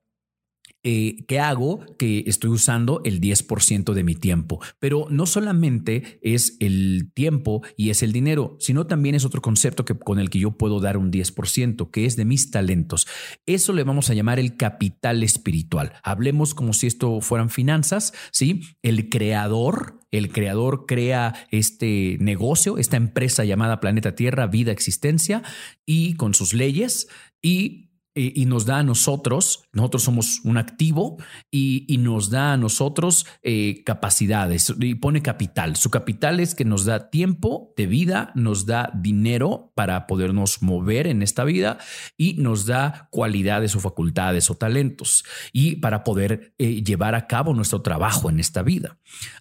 eh, 0.84 1.26
¿qué 1.28 1.40
hago? 1.40 1.86
Que 1.98 2.24
estoy 2.26 2.50
usando 2.50 3.02
el 3.04 3.22
10% 3.22 3.94
de 3.94 4.04
mi 4.04 4.16
tiempo. 4.16 4.60
Pero 4.80 5.08
no 5.10 5.26
solamente 5.26 6.20
es 6.22 6.58
el 6.60 7.12
tiempo 7.14 7.62
y 7.78 7.92
es 7.92 8.02
el 8.02 8.12
dinero, 8.12 8.58
sino 8.60 8.88
también 8.88 9.16
es 9.16 9.26
otro 9.26 9.42
concepto 9.42 9.86
que, 9.86 9.98
con 9.98 10.20
el 10.20 10.30
que 10.30 10.40
yo 10.40 10.58
puedo 10.58 10.80
dar 10.80 10.98
un 10.98 11.12
10%, 11.12 11.92
que 11.92 12.06
es 12.06 12.16
de 12.16 12.26
mis 12.26 12.50
talentos. 12.52 13.08
Eso 13.46 13.74
le 13.74 13.84
vamos 13.84 14.10
a 14.10 14.14
llamar 14.14 14.40
el 14.40 14.58
capital 14.58 15.24
espiritual. 15.24 15.94
Hablemos 16.04 16.54
como 16.56 16.74
si 16.74 16.88
esto 16.88 17.22
fueran 17.22 17.50
finanzas, 17.50 18.14
¿sí? 18.32 18.62
El 18.82 19.10
creador, 19.10 20.00
el 20.12 20.32
creador 20.32 20.86
crea 20.88 21.34
este 21.52 22.18
negocio, 22.20 22.78
esta 22.78 22.98
empresa 22.98 23.46
llamada 23.46 23.80
Planeta 23.80 24.16
Tierra, 24.16 24.48
Vida, 24.48 24.72
Existencia, 24.72 25.44
y 25.86 26.16
con 26.16 26.34
sus 26.34 26.54
leyes, 26.54 27.08
y 27.42 27.81
y, 28.14 28.46
nos 28.46 28.66
da 28.66 28.80
a 28.80 28.84
nosotros, 28.84 29.64
nosotros 29.72 30.04
somos 30.04 30.42
un 30.44 30.58
activo 30.58 31.18
y, 31.50 31.86
nos 32.00 32.30
da 32.30 32.54
a 32.54 32.58
nosotros 32.58 33.26
eh, 33.44 33.84
capacidades 33.86 34.74
y 34.80 34.96
pone 34.96 35.22
capital. 35.22 35.76
Su 35.76 35.90
capital 35.90 36.40
es 36.40 36.56
que 36.56 36.66
nos 36.66 36.86
da 36.86 37.10
tiempo 37.10 37.74
de 37.78 37.88
vida, 37.88 38.32
nos 38.36 38.66
da 38.66 38.92
dinero 38.96 39.72
para 39.76 40.08
podernos 40.08 40.62
mover 40.62 41.08
en 41.08 41.22
esta 41.22 41.44
vida 41.44 41.78
y 42.18 42.34
nos 42.34 42.66
da 42.66 43.08
cualidades 43.12 43.76
o 43.76 43.80
facultades 43.80 44.50
o 44.50 44.56
talentos 44.56 45.24
y 45.54 45.78
para 45.78 46.04
poder 46.04 46.54
eh, 46.58 46.84
llevar 46.84 47.16
a 47.16 47.28
cabo 47.28 47.54
nuestro 47.54 47.82
trabajo 47.82 48.30
en 48.30 48.40
esta 48.40 48.64
vida. 48.64 48.98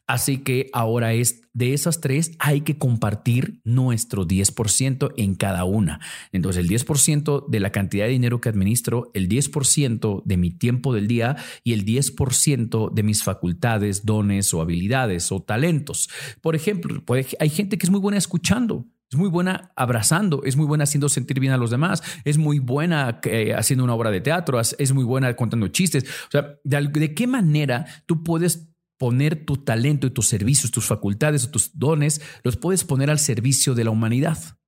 Así 0.06 0.38
que 0.38 0.70
ahora 0.72 1.12
es 1.12 1.42
de 1.52 1.74
esas 1.74 2.00
tres 2.00 2.32
hay 2.38 2.60
que 2.60 2.78
compartir 2.78 3.60
nuestro 3.64 4.26
10% 4.26 5.12
en 5.16 5.34
cada 5.34 5.64
una. 5.64 6.00
Entonces 6.32 6.62
el 6.62 6.70
10% 6.70 7.48
de 7.48 7.60
la 7.60 7.70
cantidad 7.70 8.04
de 8.04 8.12
dinero 8.12 8.40
que 8.40 8.48
administro, 8.60 9.10
el 9.14 9.28
10% 9.28 10.22
de 10.24 10.36
mi 10.36 10.50
tiempo 10.50 10.94
del 10.94 11.08
día 11.08 11.36
y 11.64 11.72
el 11.72 11.84
10% 11.84 12.92
de 12.92 13.02
mis 13.02 13.22
facultades, 13.22 14.04
dones 14.04 14.52
o 14.54 14.60
habilidades 14.60 15.32
o 15.32 15.42
talentos. 15.42 16.08
Por 16.40 16.54
ejemplo, 16.54 17.02
hay 17.38 17.48
gente 17.48 17.78
que 17.78 17.86
es 17.86 17.90
muy 17.90 18.00
buena 18.00 18.18
escuchando. 18.18 18.86
Es 19.12 19.18
muy 19.18 19.28
buena 19.28 19.72
abrazando, 19.74 20.44
es 20.44 20.56
muy 20.56 20.66
buena 20.66 20.84
haciendo 20.84 21.08
sentir 21.08 21.40
bien 21.40 21.52
a 21.52 21.56
los 21.56 21.72
demás, 21.72 22.00
es 22.24 22.38
muy 22.38 22.60
buena 22.60 23.18
eh, 23.24 23.54
haciendo 23.54 23.82
una 23.82 23.94
obra 23.94 24.12
de 24.12 24.20
teatro, 24.20 24.60
es 24.60 24.92
muy 24.92 25.02
buena 25.02 25.34
contando 25.34 25.66
chistes. 25.66 26.04
O 26.04 26.30
sea, 26.30 26.60
de 26.62 27.14
qué 27.14 27.26
manera 27.26 27.86
tú 28.06 28.22
puedes 28.22 28.70
poner 29.00 29.46
tu 29.46 29.56
talento 29.56 30.06
y 30.06 30.10
tus 30.10 30.26
servicios, 30.26 30.70
tus 30.70 30.84
facultades 30.84 31.46
o 31.46 31.50
tus 31.50 31.76
dones, 31.76 32.20
los 32.44 32.56
puedes 32.56 32.84
poner 32.84 33.10
al 33.10 33.18
servicio 33.18 33.74
de 33.74 33.84
la 33.84 33.90
humanidad. 33.90 34.59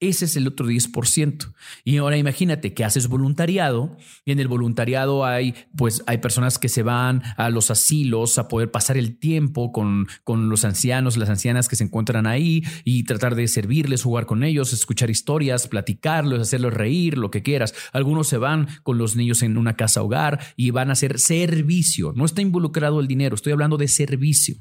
Ese 0.00 0.24
es 0.24 0.36
el 0.36 0.46
otro 0.46 0.66
10%. 0.66 1.54
Y 1.84 1.98
ahora 1.98 2.16
imagínate 2.16 2.74
que 2.74 2.84
haces 2.84 3.08
voluntariado 3.08 3.96
y 4.24 4.32
en 4.32 4.40
el 4.40 4.48
voluntariado 4.48 5.24
hay, 5.24 5.54
pues, 5.76 6.02
hay 6.06 6.18
personas 6.18 6.58
que 6.58 6.68
se 6.68 6.82
van 6.82 7.22
a 7.36 7.50
los 7.50 7.70
asilos 7.70 8.38
a 8.38 8.48
poder 8.48 8.70
pasar 8.70 8.96
el 8.96 9.18
tiempo 9.18 9.72
con, 9.72 10.08
con 10.24 10.48
los 10.48 10.64
ancianos, 10.64 11.16
las 11.16 11.28
ancianas 11.28 11.68
que 11.68 11.76
se 11.76 11.84
encuentran 11.84 12.26
ahí 12.26 12.62
y 12.84 13.04
tratar 13.04 13.34
de 13.34 13.46
servirles, 13.48 14.02
jugar 14.02 14.26
con 14.26 14.42
ellos, 14.42 14.72
escuchar 14.72 15.10
historias, 15.10 15.68
platicarlos, 15.68 16.40
hacerlos 16.40 16.74
reír, 16.74 17.18
lo 17.18 17.30
que 17.30 17.42
quieras. 17.42 17.74
Algunos 17.92 18.28
se 18.28 18.38
van 18.38 18.68
con 18.82 18.98
los 18.98 19.16
niños 19.16 19.42
en 19.42 19.56
una 19.56 19.76
casa 19.76 20.02
hogar 20.02 20.40
y 20.56 20.70
van 20.70 20.90
a 20.90 20.92
hacer 20.92 21.18
servicio. 21.18 22.12
No 22.16 22.24
está 22.24 22.42
involucrado 22.42 23.00
el 23.00 23.06
dinero, 23.06 23.34
estoy 23.34 23.52
hablando 23.52 23.76
de 23.76 23.88
servicio. 23.88 24.56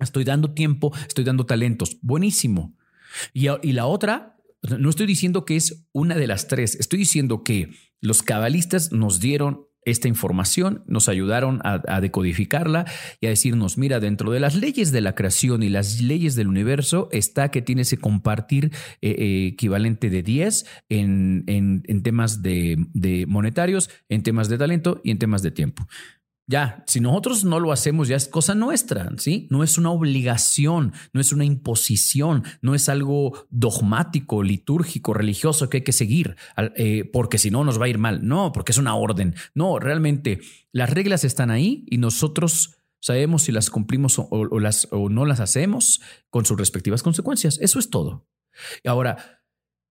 Estoy 0.00 0.24
dando 0.24 0.52
tiempo, 0.52 0.92
estoy 1.06 1.24
dando 1.24 1.46
talentos. 1.46 1.98
Buenísimo. 2.02 2.76
Y, 3.32 3.72
la 3.72 3.86
otra, 3.86 4.36
no 4.78 4.90
estoy 4.90 5.06
diciendo 5.06 5.44
que 5.44 5.56
es 5.56 5.86
una 5.92 6.16
de 6.16 6.26
las 6.26 6.48
tres, 6.48 6.76
estoy 6.76 7.00
diciendo 7.00 7.42
que 7.42 7.70
los 8.00 8.22
cabalistas 8.22 8.92
nos 8.92 9.20
dieron 9.20 9.66
esta 9.86 10.08
información, 10.08 10.82
nos 10.86 11.08
ayudaron 11.08 11.60
a, 11.62 12.00
decodificarla 12.00 12.86
y 13.20 13.26
a 13.26 13.30
decirnos, 13.30 13.76
mira, 13.76 14.00
dentro 14.00 14.30
de 14.32 14.40
las 14.40 14.54
leyes 14.54 14.92
de 14.92 15.02
la 15.02 15.14
creación 15.14 15.62
y 15.62 15.68
las 15.68 16.00
leyes 16.00 16.34
del 16.34 16.48
universo 16.48 17.08
está 17.12 17.50
que 17.50 17.60
tienes 17.60 17.90
que 17.90 17.98
compartir 17.98 18.72
eh, 19.02 19.10
eh, 19.10 19.46
equivalente 19.48 20.08
de 20.08 20.22
10 20.22 20.66
en, 20.88 21.44
en, 21.46 22.02
temas 22.02 22.42
de, 22.42 22.76
de 22.94 23.26
monetarios, 23.26 23.90
en 24.08 24.22
temas 24.22 24.48
de 24.48 24.56
talento 24.56 25.02
y 25.04 25.10
en 25.10 25.18
temas 25.18 25.42
de 25.42 25.50
tiempo. 25.50 25.86
Ya, 26.46 26.84
si 26.86 27.00
nosotros 27.00 27.44
no 27.44 27.58
lo 27.58 27.72
hacemos, 27.72 28.06
ya 28.06 28.16
es 28.16 28.28
cosa 28.28 28.54
nuestra, 28.54 29.10
¿sí? 29.16 29.48
No 29.50 29.64
es 29.64 29.78
una 29.78 29.90
obligación, 29.90 30.92
no 31.14 31.20
es 31.20 31.32
una 31.32 31.46
imposición, 31.46 32.44
no 32.60 32.74
es 32.74 32.90
algo 32.90 33.46
dogmático, 33.48 34.42
litúrgico, 34.42 35.14
religioso 35.14 35.70
que 35.70 35.78
hay 35.78 35.84
que 35.84 35.92
seguir, 35.92 36.36
eh, 36.76 37.08
porque 37.10 37.38
si 37.38 37.50
no 37.50 37.64
nos 37.64 37.80
va 37.80 37.86
a 37.86 37.88
ir 37.88 37.96
mal. 37.96 38.26
No, 38.26 38.52
porque 38.52 38.72
es 38.72 38.78
una 38.78 38.94
orden. 38.94 39.34
No, 39.54 39.78
realmente 39.78 40.40
las 40.70 40.90
reglas 40.90 41.24
están 41.24 41.50
ahí 41.50 41.86
y 41.88 41.96
nosotros 41.96 42.76
sabemos 43.00 43.44
si 43.44 43.52
las 43.52 43.70
cumplimos 43.70 44.18
o, 44.18 44.28
o 44.30 45.08
no 45.08 45.24
las 45.24 45.40
hacemos 45.40 46.02
con 46.28 46.44
sus 46.44 46.58
respectivas 46.58 47.02
consecuencias. 47.02 47.58
Eso 47.62 47.78
es 47.78 47.88
todo. 47.88 48.28
Ahora, 48.84 49.40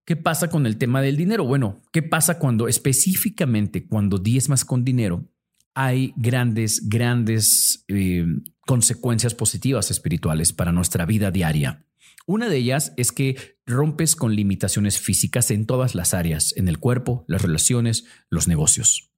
¿Qué 0.06 0.18
pasa 0.18 0.50
con 0.50 0.66
el 0.66 0.78
tema 0.78 1.02
del 1.02 1.16
dinero? 1.16 1.46
Bueno, 1.46 1.82
¿qué 1.94 2.04
pasa 2.04 2.38
cuando 2.38 2.68
específicamente 2.68 3.88
cuando 3.88 4.18
diezmas 4.18 4.66
con 4.66 4.84
dinero 4.84 5.30
hay 5.74 6.14
grandes, 6.16 6.88
grandes 6.88 7.84
eh, 7.88 8.26
consecuencias 8.62 9.34
positivas 9.34 9.92
espirituales 9.92 10.54
para 10.54 10.72
nuestra 10.72 11.06
vida 11.06 11.32
diaria. 11.32 11.86
Una 12.26 12.48
de 12.48 12.58
ellas 12.58 12.94
es 12.96 13.12
que 13.12 13.58
rompes 13.66 14.16
con 14.16 14.36
limitaciones 14.36 15.00
físicas 15.00 15.52
en 15.52 15.66
todas 15.66 15.94
las 15.94 16.14
áreas, 16.14 16.54
en 16.56 16.68
el 16.68 16.80
cuerpo, 16.80 17.26
las 17.28 17.42
relaciones, 17.42 18.06
los 18.30 18.48
negocios. 18.48 19.10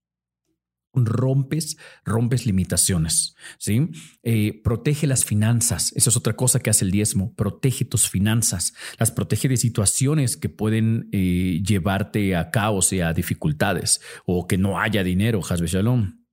Rompes, 0.97 1.75
rompes 2.05 2.45
limitaciones, 2.45 3.35
¿sí? 3.59 3.89
Eh, 4.23 4.61
protege 4.63 5.07
las 5.07 5.25
finanzas, 5.25 5.91
esa 5.93 6.09
es 6.09 6.15
otra 6.15 6.37
cosa 6.37 6.61
que 6.61 6.69
hace 6.69 6.85
el 6.85 6.91
diezmo, 6.91 7.35
protege 7.35 7.83
tus 7.83 8.09
finanzas, 8.09 8.73
las 8.97 9.11
protege 9.11 9.49
de 9.49 9.57
situaciones 9.57 10.37
que 10.37 10.47
pueden 10.47 11.09
eh, 11.11 11.61
llevarte 11.65 12.37
a 12.37 12.49
caos 12.49 12.93
y 12.93 13.01
a 13.01 13.11
dificultades, 13.11 13.99
o 14.25 14.47
que 14.47 14.57
no 14.57 14.79
haya 14.79 15.03
dinero, 15.03 15.41
Hasbe 15.47 15.67
Shalom. 15.67 16.24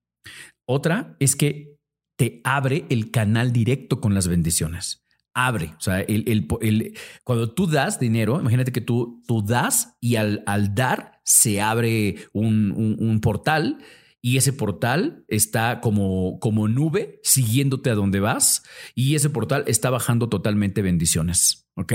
Otra 0.72 1.16
es 1.20 1.36
que 1.36 1.76
te 2.16 2.40
abre 2.44 2.86
el 2.88 3.10
canal 3.10 3.52
directo 3.52 4.00
con 4.00 4.14
las 4.14 4.26
bendiciones. 4.26 5.04
abre. 5.34 5.74
O 5.76 5.80
sea, 5.80 6.06
cuando 7.24 7.52
tú 7.52 7.66
das 7.66 8.00
dinero, 8.00 8.40
imagínate 8.40 8.72
que 8.72 8.80
tú, 8.80 9.22
tú 9.26 9.42
das 9.42 9.98
y 10.00 10.16
al, 10.16 10.42
al 10.46 10.74
dar 10.74 11.20
se 11.24 11.60
abre 11.60 12.16
un, 12.32 13.20
portal 13.22 13.78
y 14.22 14.38
ese 14.38 14.54
portal 14.54 15.26
está 15.28 15.80
como, 15.80 16.38
como 16.38 16.68
nube 16.68 17.20
siguiéndote 17.22 17.90
a 17.90 17.94
donde 17.94 18.20
vas 18.20 18.62
y 18.94 19.14
ese 19.14 19.28
portal 19.28 19.64
está 19.66 19.90
bajando 19.90 20.30
totalmente 20.30 20.80
bendiciones. 20.80 21.68
Ok. 21.74 21.92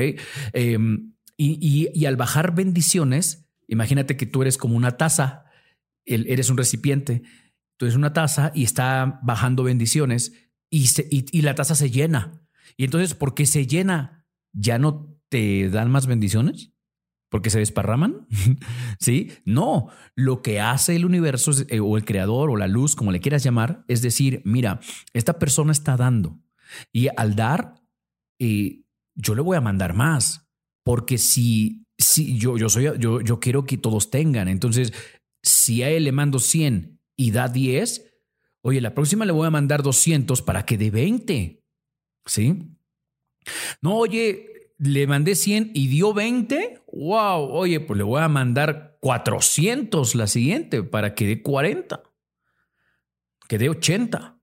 Em, 0.54 1.14
y, 1.36 1.90
y, 1.94 2.06
al 2.06 2.16
bajar 2.16 2.54
bendiciones, 2.54 3.48
imagínate 3.68 4.18
que 4.18 4.28
tú 4.28 4.44
eres 4.44 4.58
como 4.58 4.76
una 4.76 4.98
taza, 4.98 5.46
eres 6.06 6.50
un 6.52 6.58
recipiente, 6.58 7.24
eres 7.86 7.96
una 7.96 8.14
taza 8.14 8.52
y 8.54 8.64
está 8.64 9.20
bajando 9.24 9.64
bendiciones 9.64 10.34
y, 10.70 11.42
la 11.42 11.56
taza 11.56 11.76
se 11.76 11.90
llena. 11.90 12.42
Y 12.76 12.84
entonces, 12.84 13.14
¿por 13.14 13.34
qué 13.34 13.46
se 13.46 13.68
llena? 13.68 14.26
¿Ya 14.54 14.80
no 14.80 15.18
te 15.30 15.70
dan 15.70 15.92
más 15.92 16.08
bendiciones? 16.08 16.74
¿Porque 17.30 17.50
se 17.50 17.60
desparraman? 17.60 18.28
sí, 19.00 19.32
no. 19.46 19.90
Lo 20.16 20.42
que 20.42 20.60
hace 20.60 20.96
el 20.96 21.06
universo 21.06 21.52
eh, 21.70 21.80
o 21.80 21.98
el 21.98 22.06
creador 22.06 22.50
o 22.50 22.58
la 22.58 22.68
luz, 22.68 22.96
como 22.96 23.12
le 23.12 23.20
quieras 23.20 23.44
llamar, 23.44 23.84
es 23.88 24.02
decir, 24.02 24.42
mira, 24.46 24.80
esta 25.14 25.40
persona 25.40 25.72
está 25.72 25.98
dando 25.98 26.40
y 26.92 27.08
al 27.16 27.36
dar, 27.36 27.76
eh, 28.40 28.84
yo 29.16 29.36
le 29.36 29.42
voy 29.42 29.58
a 29.58 29.62
mandar 29.62 29.94
más. 29.94 30.48
Porque 30.84 31.18
si, 31.18 31.86
si 31.98 32.38
yo, 32.38 32.58
yo 32.58 32.70
soy, 32.70 32.86
yo, 32.98 33.20
yo 33.20 33.40
quiero 33.42 33.66
que 33.66 33.78
todos 33.78 34.10
tengan. 34.10 34.48
Entonces, 34.48 34.94
si 35.44 35.84
a 35.84 35.90
él 35.90 36.06
le 36.06 36.14
mando 36.14 36.40
100 36.40 36.97
y 37.18 37.32
da 37.32 37.50
10, 37.50 38.08
Oye, 38.68 38.82
la 38.82 38.94
próxima 38.94 39.24
le 39.24 39.32
voy 39.32 39.48
a 39.48 39.50
mandar 39.50 39.82
200 39.82 40.42
para 40.42 40.66
que 40.66 40.78
dé 40.78 40.92
20. 40.92 41.64
¿Sí? 42.26 42.76
No, 43.82 43.96
oye, 43.96 44.74
le 44.78 45.08
mandé 45.08 45.36
100 45.36 45.72
y 45.74 45.88
dio 45.88 46.14
20. 46.14 46.84
Wow, 46.92 47.50
oye, 47.50 47.80
pues 47.80 47.98
le 47.98 48.04
voy 48.04 48.22
a 48.22 48.28
mandar 48.28 48.98
400 49.00 50.16
la 50.16 50.28
siguiente 50.28 50.84
para 50.84 51.16
que 51.16 51.28
dé 51.28 51.42
40. 51.42 52.04
Que 53.48 53.58
dé 53.58 53.70
80. 53.70 54.38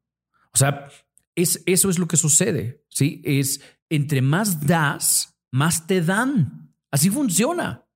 O 0.54 0.56
sea, 0.56 0.88
es, 1.34 1.62
eso 1.66 1.90
es 1.90 1.98
lo 1.98 2.08
que 2.08 2.16
sucede. 2.16 2.82
¿sí? 2.88 3.20
Es 3.24 3.60
entre 3.90 4.22
más 4.22 4.66
das, 4.66 5.36
más 5.50 5.86
te 5.86 6.00
dan. 6.00 6.74
Así 6.90 7.10
funciona. 7.10 7.86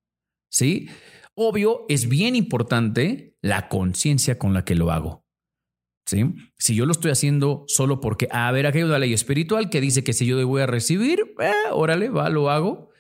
¿sí? 0.51 0.91
Obvio, 1.41 1.87
es 1.89 2.09
bien 2.09 2.35
importante 2.35 3.37
la 3.43 3.69
conciencia 3.69 4.41
con 4.41 4.55
la 4.55 4.65
que 4.65 4.75
lo 4.75 4.91
hago. 4.91 5.25
Si 6.05 6.75
yo 6.75 6.85
lo 6.85 6.91
estoy 6.91 7.13
haciendo 7.13 7.63
solo 7.69 8.01
porque, 8.01 8.27
a 8.33 8.51
ver, 8.51 8.67
aquí 8.67 8.79
hay 8.79 8.85
una 8.85 8.99
ley 8.99 9.13
espiritual 9.13 9.71
que 9.71 9.81
dice 9.81 10.03
que 10.03 10.15
si 10.15 10.27
yo 10.27 10.45
voy 10.49 10.63
a 10.63 10.67
recibir, 10.67 11.21
eh, 11.39 11.53
órale, 11.71 12.09
va, 12.09 12.29
lo 12.29 12.51
hago. 12.51 12.91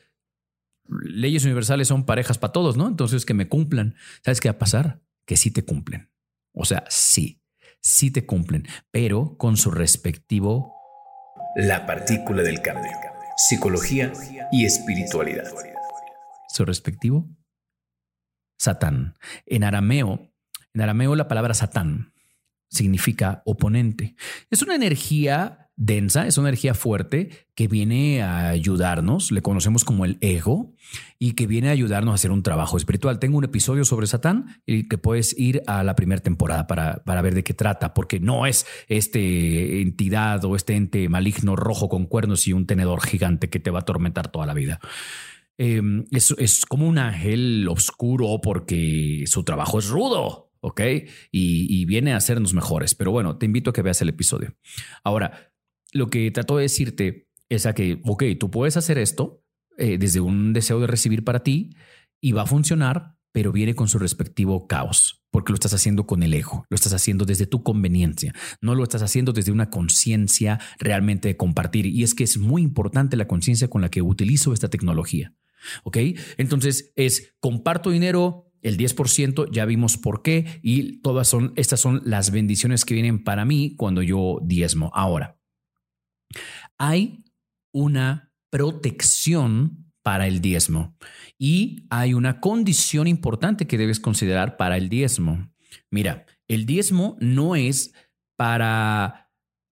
Leyes 0.86 1.44
universales 1.46 1.88
son 1.88 2.06
parejas 2.06 2.38
para 2.38 2.52
todos, 2.52 2.76
¿no? 2.76 2.86
Entonces 2.86 3.26
que 3.26 3.34
me 3.34 3.48
cumplan. 3.48 3.96
¿Sabes 4.24 4.40
qué 4.40 4.48
va 4.50 4.54
a 4.54 4.58
pasar? 4.58 5.02
Que 5.26 5.36
sí 5.36 5.50
te 5.50 5.64
cumplen. 5.64 6.12
O 6.52 6.64
sea, 6.64 6.84
sí, 6.90 7.42
sí 7.80 8.12
te 8.12 8.24
cumplen, 8.24 8.68
pero 8.92 9.36
con 9.36 9.56
su 9.56 9.72
respectivo... 9.72 10.72
La 11.56 11.86
partícula 11.86 12.44
del 12.44 12.62
cambio. 12.62 12.92
Psicología 13.36 14.12
y 14.52 14.64
espiritualidad. 14.64 15.52
Su 16.54 16.64
respectivo 16.64 17.28
Satán. 18.58 19.14
En 19.46 19.64
arameo, 19.64 20.30
en 20.74 20.80
arameo 20.80 21.16
la 21.16 21.28
palabra 21.28 21.54
Satán 21.54 22.12
significa 22.68 23.42
oponente. 23.46 24.14
Es 24.50 24.62
una 24.62 24.74
energía 24.74 25.68
densa, 25.78 26.26
es 26.26 26.36
una 26.38 26.48
energía 26.48 26.74
fuerte 26.74 27.46
que 27.54 27.68
viene 27.68 28.20
a 28.20 28.48
ayudarnos, 28.48 29.30
le 29.30 29.42
conocemos 29.42 29.84
como 29.84 30.04
el 30.04 30.18
ego, 30.20 30.74
y 31.20 31.32
que 31.32 31.46
viene 31.46 31.68
a 31.68 31.72
ayudarnos 31.72 32.12
a 32.12 32.14
hacer 32.16 32.32
un 32.32 32.42
trabajo 32.42 32.76
espiritual. 32.76 33.20
Tengo 33.20 33.38
un 33.38 33.44
episodio 33.44 33.84
sobre 33.84 34.08
Satán 34.08 34.60
y 34.66 34.88
que 34.88 34.98
puedes 34.98 35.38
ir 35.38 35.62
a 35.66 35.84
la 35.84 35.94
primera 35.94 36.20
temporada 36.20 36.66
para, 36.66 37.04
para 37.04 37.22
ver 37.22 37.34
de 37.34 37.44
qué 37.44 37.54
trata, 37.54 37.94
porque 37.94 38.18
no 38.18 38.44
es 38.44 38.66
este 38.88 39.80
entidad 39.80 40.44
o 40.44 40.56
este 40.56 40.74
ente 40.74 41.08
maligno 41.08 41.54
rojo 41.54 41.88
con 41.88 42.06
cuernos 42.06 42.48
y 42.48 42.52
un 42.52 42.66
tenedor 42.66 43.00
gigante 43.00 43.48
que 43.48 43.60
te 43.60 43.70
va 43.70 43.78
a 43.78 43.82
atormentar 43.82 44.28
toda 44.28 44.46
la 44.46 44.54
vida. 44.54 44.80
Em, 45.58 46.04
es, 46.12 46.32
es 46.38 46.64
como 46.64 46.86
un 46.86 46.98
ángel 46.98 47.66
oscuro 47.68 48.40
porque 48.40 49.24
su 49.26 49.42
trabajo 49.42 49.80
es 49.80 49.88
rudo, 49.88 50.52
¿ok? 50.60 50.80
Y, 51.32 51.84
viene 51.86 52.12
a 52.12 52.16
hacernos 52.16 52.54
mejores. 52.54 52.94
Pero 52.94 53.10
bueno, 53.10 53.36
te 53.38 53.46
invito 53.46 53.70
a 53.70 53.72
que 53.72 53.82
veas 53.82 54.00
el 54.00 54.08
episodio. 54.08 54.54
Ahora, 55.02 55.52
lo 55.92 56.08
que 56.08 56.30
trato 56.30 56.56
de 56.56 56.62
decirte 56.62 57.28
es 57.48 57.66
a 57.66 57.74
que, 57.74 58.00
ok, 58.04 58.24
tú 58.38 58.50
puedes 58.50 58.76
hacer 58.76 58.98
esto 58.98 59.42
eh, 59.76 59.98
desde 59.98 60.20
un 60.20 60.52
deseo 60.52 60.80
de 60.80 60.86
recibir 60.86 61.24
para 61.24 61.42
ti 61.42 61.74
y 62.20 62.32
va 62.32 62.42
a 62.42 62.46
funcionar, 62.46 63.16
pero 63.32 63.52
viene 63.52 63.74
con 63.74 63.88
su 63.88 63.98
respectivo 63.98 64.66
caos, 64.68 65.24
porque 65.30 65.52
lo 65.52 65.54
estás 65.54 65.74
haciendo 65.74 66.06
con 66.06 66.22
el 66.22 66.34
ego, 66.34 66.66
lo 66.68 66.74
estás 66.74 66.92
haciendo 66.92 67.24
desde 67.24 67.46
tu 67.46 67.62
conveniencia, 67.62 68.34
no 68.60 68.74
lo 68.74 68.82
estás 68.82 69.02
haciendo 69.02 69.32
desde 69.32 69.52
una 69.52 69.70
conciencia 69.70 70.60
realmente 70.78 71.28
de 71.28 71.36
compartir. 71.36 71.86
Y 71.86 72.02
es 72.02 72.14
que 72.14 72.24
es 72.24 72.38
muy 72.38 72.62
importante 72.62 73.16
la 73.16 73.28
conciencia 73.28 73.68
con 73.68 73.80
la 73.80 73.90
que 73.90 74.02
utilizo 74.02 74.52
esta 74.52 74.68
tecnología. 74.68 75.32
¿Ok? 75.84 75.98
Entonces 76.36 76.92
es 76.96 77.34
comparto 77.40 77.90
dinero, 77.90 78.52
el 78.62 78.76
10% 78.76 79.50
ya 79.50 79.64
vimos 79.64 79.96
por 79.96 80.22
qué 80.22 80.60
y 80.62 81.00
todas 81.00 81.28
son, 81.28 81.52
estas 81.56 81.80
son 81.80 82.02
las 82.04 82.30
bendiciones 82.30 82.84
que 82.84 82.94
vienen 82.94 83.22
para 83.24 83.44
mí 83.44 83.74
cuando 83.76 84.02
yo 84.02 84.40
diezmo. 84.42 84.90
Ahora, 84.94 85.38
hay 86.78 87.24
una 87.72 88.32
protección 88.50 89.92
para 90.02 90.26
el 90.26 90.40
diezmo 90.40 90.96
y 91.38 91.86
hay 91.90 92.14
una 92.14 92.40
condición 92.40 93.06
importante 93.06 93.66
que 93.66 93.78
debes 93.78 94.00
considerar 94.00 94.56
para 94.56 94.76
el 94.76 94.88
diezmo. 94.88 95.52
Mira, 95.90 96.24
el 96.48 96.66
diezmo 96.66 97.16
no 97.20 97.56
es 97.56 97.92
para 98.36 99.28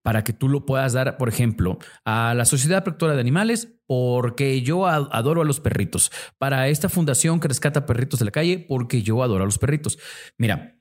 para 0.07 0.23
que 0.23 0.33
tú 0.33 0.49
lo 0.49 0.65
puedas 0.65 0.93
dar, 0.93 1.17
por 1.17 1.29
ejemplo, 1.29 1.81
a 2.05 2.33
la 2.35 2.45
Sociedad 2.45 2.85
Protectora 2.85 3.15
de 3.15 3.21
Animales, 3.21 3.76
porque 3.87 4.63
yo 4.63 4.87
adoro 4.87 5.43
a 5.43 5.45
los 5.45 5.61
perritos. 5.61 6.11
Para 6.39 6.69
esta 6.69 6.89
fundación 6.89 7.41
que 7.41 7.49
rescata 7.49 7.87
perritos 7.87 8.19
de 8.19 8.27
la 8.27 8.31
calle, 8.31 8.59
porque 8.59 9.03
yo 9.03 9.23
adoro 9.23 9.43
a 9.43 9.47
los 9.47 9.59
perritos. 9.59 9.99
Mira, 10.39 10.79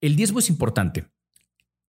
el 0.00 0.16
diezmo 0.16 0.38
es 0.38 0.48
importante. 0.48 1.06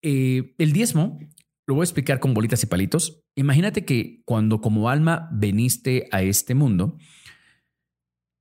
Eh, 0.02 0.56
el 0.58 0.74
diezmo 0.74 1.20
lo 1.67 1.76
voy 1.76 1.82
a 1.82 1.86
explicar 1.86 2.20
con 2.20 2.34
bolitas 2.34 2.63
y 2.63 2.67
palitos. 2.67 3.24
Imagínate 3.36 3.86
que 3.86 4.22
cuando 4.26 4.62
como 4.62 4.89
alma 4.89 5.30
veniste 5.32 6.08
a 6.12 6.22
este 6.22 6.56
mundo, 6.56 6.98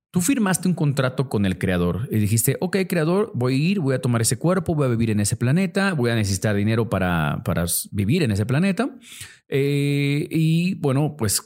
Tú 0.09 0.21
firmaste 0.21 0.67
un 0.67 0.73
contrato 0.73 1.27
con 1.27 1.45
el 1.45 1.57
creador 1.57 2.07
y 2.09 2.17
dijiste, 2.17 2.57
ok, 2.61 2.77
creador, 2.87 3.31
voy 3.35 3.53
a 3.53 3.57
ir, 3.57 3.79
voy 3.81 3.93
a 3.93 4.01
tomar 4.01 4.21
ese 4.21 4.39
cuerpo, 4.39 4.73
voy 4.73 4.85
a 4.85 4.89
vivir 4.89 5.11
en 5.11 5.19
ese 5.19 5.35
planeta, 5.35 5.93
voy 5.93 6.09
a 6.09 6.15
necesitar 6.15 6.55
dinero 6.55 6.89
para, 6.89 7.43
para 7.43 7.65
vivir 7.91 8.23
en 8.23 8.31
ese 8.31 8.45
planeta. 8.45 8.89
Eh, 9.49 10.27
y 10.31 10.75
bueno, 10.75 11.15
pues 11.17 11.43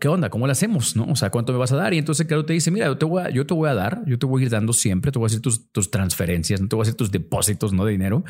¿qué 0.00 0.08
onda? 0.08 0.30
¿Cómo 0.30 0.46
lo 0.46 0.52
hacemos? 0.52 0.96
¿No? 0.96 1.04
O 1.04 1.16
sea, 1.16 1.30
¿cuánto 1.30 1.52
me 1.52 1.58
vas 1.58 1.72
a 1.72 1.76
dar? 1.76 1.92
Y 1.94 1.98
entonces 1.98 2.26
creador 2.26 2.46
te 2.46 2.52
dice, 2.52 2.70
mira, 2.70 2.86
yo 2.86 2.96
te 2.96 3.04
voy 3.04 3.22
a, 3.22 3.30
yo 3.30 3.46
te 3.46 3.54
voy 3.54 3.68
a 3.68 3.74
dar, 3.74 4.02
yo 4.06 4.18
te 4.18 4.26
voy 4.26 4.42
a 4.42 4.44
ir 4.46 4.50
dando 4.50 4.72
siempre, 4.72 5.12
te 5.12 5.18
voy 5.18 5.26
a 5.26 5.28
hacer 5.28 5.40
tus, 5.40 5.70
tus 5.72 5.90
transferencias, 5.90 6.60
no 6.60 6.68
te 6.68 6.76
voy 6.76 6.82
a 6.82 6.84
hacer 6.84 6.94
tus 6.94 7.10
depósitos 7.10 7.72
¿no? 7.72 7.84
de 7.84 7.92
dinero. 7.92 8.24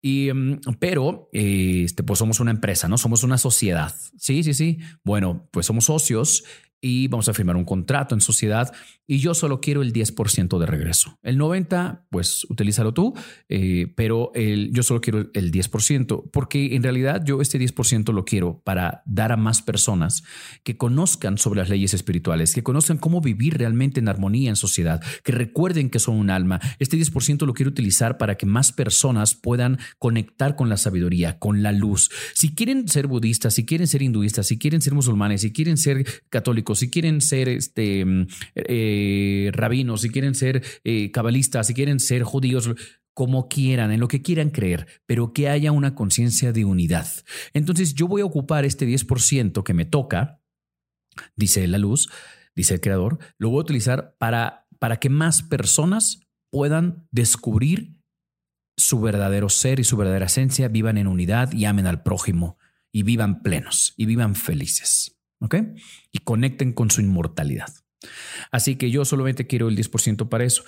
Y, 0.00 0.28
em, 0.28 0.60
pero, 0.78 1.28
este, 1.32 2.02
pues 2.02 2.18
somos 2.18 2.40
una 2.40 2.50
empresa, 2.50 2.88
¿no? 2.88 2.98
Somos 2.98 3.24
una 3.24 3.38
sociedad. 3.38 3.94
Sí, 4.16 4.42
sí, 4.42 4.54
sí. 4.54 4.78
Bueno, 5.04 5.48
pues 5.50 5.66
somos 5.66 5.86
socios 5.86 6.44
y 6.86 7.08
vamos 7.08 7.28
a 7.28 7.34
firmar 7.34 7.56
un 7.56 7.64
contrato 7.64 8.14
en 8.14 8.20
sociedad 8.20 8.72
y 9.08 9.18
yo 9.18 9.34
solo 9.34 9.60
quiero 9.60 9.82
el 9.82 9.92
10% 9.92 10.58
de 10.58 10.66
regreso. 10.66 11.18
El 11.22 11.36
90, 11.36 12.06
pues 12.10 12.44
utilízalo 12.48 12.94
tú, 12.94 13.12
eh, 13.48 13.92
pero 13.96 14.30
el, 14.34 14.70
yo 14.72 14.84
solo 14.84 15.00
quiero 15.00 15.26
el 15.34 15.50
10% 15.50 16.30
porque 16.32 16.76
en 16.76 16.84
realidad 16.84 17.24
yo 17.24 17.40
este 17.40 17.58
10% 17.58 18.12
lo 18.12 18.24
quiero 18.24 18.60
para 18.64 19.02
dar 19.04 19.32
a 19.32 19.36
más 19.36 19.62
personas 19.62 20.22
que 20.62 20.76
conozcan 20.76 21.38
sobre 21.38 21.58
las 21.60 21.68
leyes 21.68 21.92
espirituales, 21.92 22.54
que 22.54 22.62
conozcan 22.62 22.98
cómo 22.98 23.20
vivir 23.20 23.58
realmente 23.58 23.98
en 23.98 24.08
armonía 24.08 24.48
en 24.48 24.56
sociedad, 24.56 25.02
que 25.24 25.32
recuerden 25.32 25.90
que 25.90 25.98
son 25.98 26.16
un 26.16 26.30
alma. 26.30 26.60
Este 26.78 26.96
10% 26.96 27.46
lo 27.46 27.54
quiero 27.54 27.70
utilizar 27.70 28.16
para 28.16 28.36
que 28.36 28.46
más 28.46 28.70
personas 28.70 29.34
puedan 29.34 29.78
conectar 29.98 30.54
con 30.54 30.68
la 30.68 30.76
sabiduría, 30.76 31.40
con 31.40 31.64
la 31.64 31.72
luz. 31.72 32.10
Si 32.34 32.54
quieren 32.54 32.86
ser 32.86 33.08
budistas, 33.08 33.54
si 33.54 33.66
quieren 33.66 33.88
ser 33.88 34.02
hinduistas, 34.02 34.46
si 34.46 34.56
quieren 34.58 34.80
ser 34.80 34.94
musulmanes, 34.94 35.40
si 35.40 35.52
quieren 35.52 35.76
ser 35.76 36.06
católicos, 36.28 36.75
si 36.76 36.90
quieren 36.90 37.20
ser 37.20 37.48
este, 37.48 38.04
eh, 38.54 39.50
rabinos, 39.52 40.02
si 40.02 40.10
quieren 40.10 40.34
ser 40.34 40.62
eh, 40.84 41.10
cabalistas, 41.10 41.66
si 41.66 41.74
quieren 41.74 42.00
ser 42.00 42.22
judíos, 42.22 42.70
como 43.16 43.48
quieran, 43.48 43.92
en 43.92 44.00
lo 44.00 44.08
que 44.08 44.20
quieran 44.20 44.50
creer, 44.50 44.86
pero 45.06 45.32
que 45.32 45.48
haya 45.48 45.72
una 45.72 45.94
conciencia 45.94 46.52
de 46.52 46.66
unidad. 46.66 47.08
Entonces 47.54 47.94
yo 47.94 48.08
voy 48.08 48.20
a 48.20 48.26
ocupar 48.26 48.66
este 48.66 48.86
10% 48.86 49.62
que 49.62 49.72
me 49.72 49.86
toca, 49.86 50.42
dice 51.34 51.66
la 51.66 51.78
luz, 51.78 52.10
dice 52.54 52.74
el 52.74 52.82
creador, 52.82 53.18
lo 53.38 53.48
voy 53.48 53.60
a 53.60 53.62
utilizar 53.62 54.16
para, 54.18 54.66
para 54.78 54.98
que 54.98 55.08
más 55.08 55.42
personas 55.42 56.20
puedan 56.50 57.08
descubrir 57.10 57.96
su 58.76 59.00
verdadero 59.00 59.48
ser 59.48 59.80
y 59.80 59.84
su 59.84 59.96
verdadera 59.96 60.26
esencia, 60.26 60.68
vivan 60.68 60.98
en 60.98 61.06
unidad 61.06 61.52
y 61.52 61.64
amen 61.64 61.86
al 61.86 62.02
prójimo 62.02 62.58
y 62.92 63.02
vivan 63.02 63.42
plenos 63.42 63.94
y 63.96 64.06
vivan 64.06 64.34
felices. 64.34 65.15
¿Ok? 65.40 65.56
Y 66.12 66.18
conecten 66.18 66.72
con 66.72 66.90
su 66.90 67.00
inmortalidad. 67.00 67.72
Así 68.50 68.76
que 68.76 68.90
yo 68.90 69.04
solamente 69.04 69.46
quiero 69.46 69.68
el 69.68 69.76
10% 69.76 70.28
para 70.28 70.44
eso. 70.44 70.64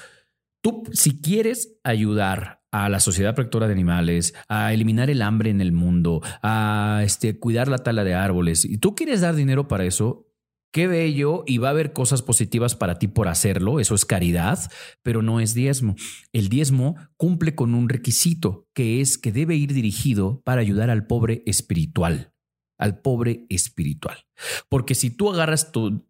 Tú, 0.63 0.83
si 0.93 1.21
quieres 1.21 1.79
ayudar 1.85 2.63
a 2.71 2.89
la 2.89 3.01
sociedad 3.01 3.35
protectora 3.35 3.67
de 3.67 3.73
animales, 3.73 4.35
a 4.49 4.73
eliminar 4.73 5.09
el 5.09 5.23
hambre 5.23 5.51
en 5.51 5.61
el 5.61 5.73
mundo, 5.73 6.21
a 6.43 7.03
este, 7.05 7.39
cuidar 7.39 7.69
la 7.69 7.79
tala 7.79 8.05
de 8.05 8.15
árboles, 8.15 8.65
y 8.65 8.79
tú 8.79 8.95
quieres 8.95 9.21
dar 9.21 9.35
dinero 9.37 9.69
para 9.69 9.85
eso, 9.85 10.27
qué 10.73 10.87
bello 10.87 11.45
y 11.47 11.59
va 11.59 11.69
a 11.69 11.71
haber 11.71 11.93
cosas 11.93 12.23
positivas 12.23 12.75
para 12.75 12.99
ti 12.99 13.09
por 13.09 13.29
hacerlo, 13.29 13.81
eso 13.81 13.95
es 13.95 14.05
caridad, 14.05 14.59
pero 15.03 15.23
no 15.23 15.41
es 15.41 15.55
diezmo. 15.55 15.95
El 16.33 16.49
diezmo 16.49 16.97
cumple 17.17 17.55
con 17.55 17.75
un 17.75 17.89
requisito, 17.89 18.67
que 18.75 19.01
es 19.01 19.17
que 19.17 19.33
debe 19.33 19.55
ir 19.57 19.73
dirigido 19.73 20.43
para 20.45 20.61
ayudar 20.61 20.91
al 20.91 21.07
pobre 21.07 21.43
espiritual 21.47 22.35
al 22.79 23.01
pobre 23.01 23.45
espiritual. 23.49 24.25
Porque 24.69 24.95
si 24.95 25.11
tú 25.11 25.31
agarras 25.31 25.73
tu, 25.73 26.01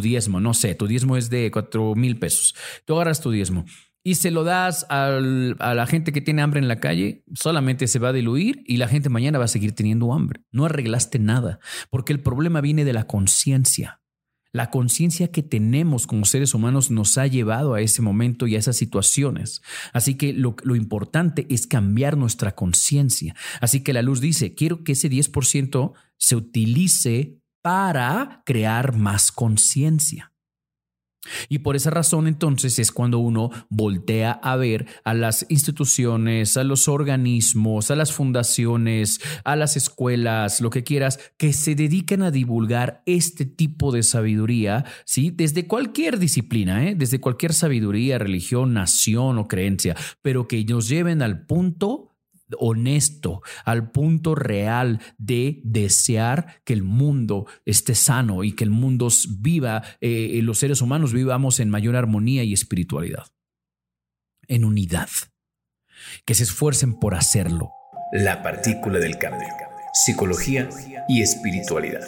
diezmo, 0.00 0.40
no 0.40 0.54
sé, 0.54 0.74
tu 0.74 0.86
diezmo 0.86 1.16
es 1.16 1.30
de 1.30 1.50
cuatro 1.50 1.94
mil 1.94 2.18
pesos, 2.18 2.54
tú 2.84 2.94
agarras 2.94 3.20
tu 3.20 3.30
diezmo 3.30 3.64
y 4.02 4.16
se 4.16 4.30
lo 4.30 4.44
das 4.44 4.86
a 4.90 5.18
la 5.18 5.86
gente 5.86 6.12
que 6.12 6.20
tiene 6.20 6.42
hambre 6.42 6.60
en 6.60 6.68
la 6.68 6.78
calle, 6.78 7.24
solamente 7.34 7.86
se 7.86 7.98
va 7.98 8.08
a 8.10 8.12
diluir 8.12 8.62
y 8.66 8.76
la 8.76 8.86
gente 8.86 9.08
mañana 9.08 9.38
va 9.38 9.46
a 9.46 9.48
seguir 9.48 9.74
teniendo 9.74 10.12
hambre. 10.12 10.42
No 10.52 10.66
arreglaste 10.66 11.18
nada, 11.18 11.58
porque 11.90 12.12
el 12.12 12.20
problema 12.20 12.60
viene 12.60 12.84
de 12.84 12.92
la 12.92 13.06
conciencia. 13.06 14.02
La 14.54 14.70
conciencia 14.70 15.32
que 15.32 15.42
tenemos 15.42 16.06
como 16.06 16.24
seres 16.24 16.54
humanos 16.54 16.88
nos 16.88 17.18
ha 17.18 17.26
llevado 17.26 17.74
a 17.74 17.80
ese 17.80 18.02
momento 18.02 18.46
y 18.46 18.54
a 18.54 18.60
esas 18.60 18.76
situaciones. 18.76 19.62
Así 19.92 20.14
que 20.14 20.32
lo, 20.32 20.54
importante 20.76 21.44
es 21.50 21.66
cambiar 21.66 22.16
nuestra 22.16 22.54
conciencia. 22.54 23.34
Así 23.60 23.82
que 23.82 23.92
la 23.92 24.00
luz 24.00 24.20
dice, 24.20 24.54
quiero 24.54 24.84
que 24.84 24.92
ese 24.92 25.10
10% 25.10 25.92
se 26.18 26.36
utilice 26.36 27.40
para 27.62 28.42
crear 28.46 28.96
más 28.96 29.32
conciencia. 29.32 30.33
Y 31.48 31.58
por 31.58 31.76
esa 31.76 31.90
razón 31.90 32.26
entonces 32.26 32.78
es 32.78 32.92
cuando 32.92 33.18
uno 33.18 33.50
voltea 33.68 34.32
a 34.32 34.56
ver 34.56 34.86
a 35.04 35.14
las 35.14 35.46
instituciones, 35.48 36.56
a 36.56 36.64
los 36.64 36.88
organismos, 36.88 37.90
a 37.90 37.96
las 37.96 38.12
fundaciones, 38.12 39.20
a 39.44 39.56
las 39.56 39.76
escuelas, 39.76 40.60
lo 40.60 40.70
que 40.70 40.84
quieras, 40.84 41.18
que 41.36 41.52
se 41.52 41.74
dediquen 41.74 42.22
a 42.22 42.30
divulgar 42.30 43.02
este 43.06 43.44
tipo 43.44 43.92
de 43.92 44.02
sabiduría, 44.02 44.84
¿sí? 45.04 45.30
Desde 45.30 45.66
cualquier 45.66 46.18
disciplina, 46.18 46.88
¿eh? 46.88 46.94
desde 46.94 47.20
cualquier 47.20 47.52
sabiduría, 47.52 48.18
religión, 48.18 48.74
nación 48.74 49.38
o 49.38 49.48
creencia, 49.48 49.96
pero 50.22 50.48
que 50.48 50.64
nos 50.64 50.88
lleven 50.88 51.22
al 51.22 51.46
punto 51.46 52.13
honesto, 52.58 53.42
al 53.64 53.90
punto 53.90 54.34
real 54.34 55.00
de 55.18 55.60
desear 55.64 56.62
que 56.64 56.72
el 56.72 56.82
mundo 56.82 57.46
esté 57.64 57.94
sano 57.94 58.44
y 58.44 58.52
que 58.52 58.64
el 58.64 58.70
mundo 58.70 59.08
viva, 59.38 59.82
eh, 60.00 60.40
los 60.42 60.58
seres 60.58 60.80
humanos 60.80 61.12
vivamos 61.12 61.60
en 61.60 61.70
mayor 61.70 61.96
armonía 61.96 62.44
y 62.44 62.52
espiritualidad, 62.52 63.26
en 64.48 64.64
unidad, 64.64 65.08
que 66.24 66.34
se 66.34 66.44
esfuercen 66.44 66.98
por 66.98 67.14
hacerlo. 67.14 67.70
La 68.12 68.42
partícula 68.42 68.98
del 68.98 69.18
cambio, 69.18 69.48
psicología 69.92 70.68
y 71.08 71.22
espiritualidad. 71.22 72.02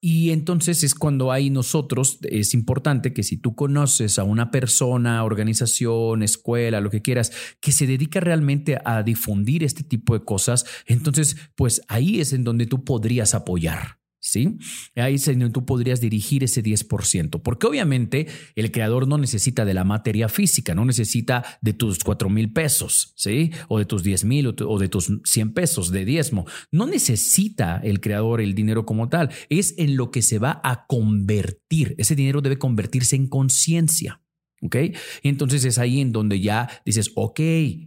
Y 0.00 0.30
entonces 0.30 0.84
es 0.84 0.94
cuando 0.94 1.32
hay 1.32 1.50
nosotros, 1.50 2.18
es 2.22 2.54
importante 2.54 3.12
que 3.12 3.24
si 3.24 3.36
tú 3.36 3.56
conoces 3.56 4.18
a 4.20 4.24
una 4.24 4.52
persona, 4.52 5.24
organización, 5.24 6.22
escuela, 6.22 6.80
lo 6.80 6.90
que 6.90 7.02
quieras, 7.02 7.32
que 7.60 7.72
se 7.72 7.86
dedica 7.86 8.20
realmente 8.20 8.78
a 8.84 9.02
difundir 9.02 9.64
este 9.64 9.82
tipo 9.82 10.14
de 10.14 10.24
cosas, 10.24 10.66
entonces 10.86 11.36
pues 11.56 11.82
ahí 11.88 12.20
es 12.20 12.32
en 12.32 12.44
donde 12.44 12.66
tú 12.66 12.84
podrías 12.84 13.34
apoyar. 13.34 13.98
¿Sí? 14.28 14.58
Ahí 14.96 15.18
tú 15.52 15.64
podrías 15.64 16.00
dirigir 16.00 16.44
ese 16.44 16.62
10%, 16.62 17.40
porque 17.42 17.66
obviamente 17.66 18.26
el 18.54 18.70
creador 18.70 19.08
no 19.08 19.18
necesita 19.18 19.64
de 19.64 19.74
la 19.74 19.84
materia 19.84 20.28
física, 20.28 20.74
no 20.74 20.84
necesita 20.84 21.44
de 21.60 21.72
tus 21.72 21.98
4 22.04 22.28
mil 22.28 22.52
pesos, 22.52 23.12
¿sí? 23.16 23.50
O 23.68 23.78
de 23.78 23.84
tus 23.84 24.02
10 24.02 24.24
mil 24.24 24.46
o 24.46 24.78
de 24.78 24.88
tus 24.88 25.12
100 25.24 25.52
pesos 25.52 25.90
de 25.90 26.04
diezmo. 26.04 26.46
No 26.70 26.86
necesita 26.86 27.80
el 27.82 28.00
creador 28.00 28.40
el 28.40 28.54
dinero 28.54 28.84
como 28.86 29.08
tal, 29.08 29.30
es 29.48 29.74
en 29.78 29.96
lo 29.96 30.10
que 30.10 30.22
se 30.22 30.38
va 30.38 30.60
a 30.62 30.86
convertir. 30.86 31.94
Ese 31.98 32.14
dinero 32.14 32.40
debe 32.40 32.58
convertirse 32.58 33.16
en 33.16 33.28
conciencia. 33.28 34.20
¿Ok? 34.60 34.76
Entonces 35.22 35.64
es 35.64 35.78
ahí 35.78 36.00
en 36.00 36.10
donde 36.10 36.40
ya 36.40 36.68
dices, 36.84 37.12
ok, 37.14 37.40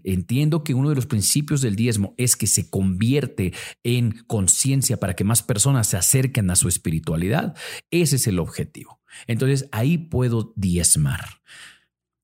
entiendo 0.03 0.63
que 0.63 0.73
uno 0.73 0.89
de 0.89 0.95
los 0.95 1.05
principios 1.05 1.61
del 1.61 1.75
diezmo 1.75 2.15
es 2.17 2.35
que 2.35 2.47
se 2.47 2.69
convierte 2.69 3.53
en 3.83 4.23
conciencia 4.27 4.97
para 4.97 5.15
que 5.15 5.25
más 5.25 5.43
personas 5.43 5.87
se 5.87 5.97
acerquen 5.97 6.49
a 6.49 6.55
su 6.55 6.69
espiritualidad. 6.69 7.55
Ese 7.91 8.15
es 8.15 8.27
el 8.27 8.39
objetivo. 8.39 9.01
Entonces 9.27 9.67
ahí 9.71 9.97
puedo 9.97 10.53
diezmar. 10.55 11.41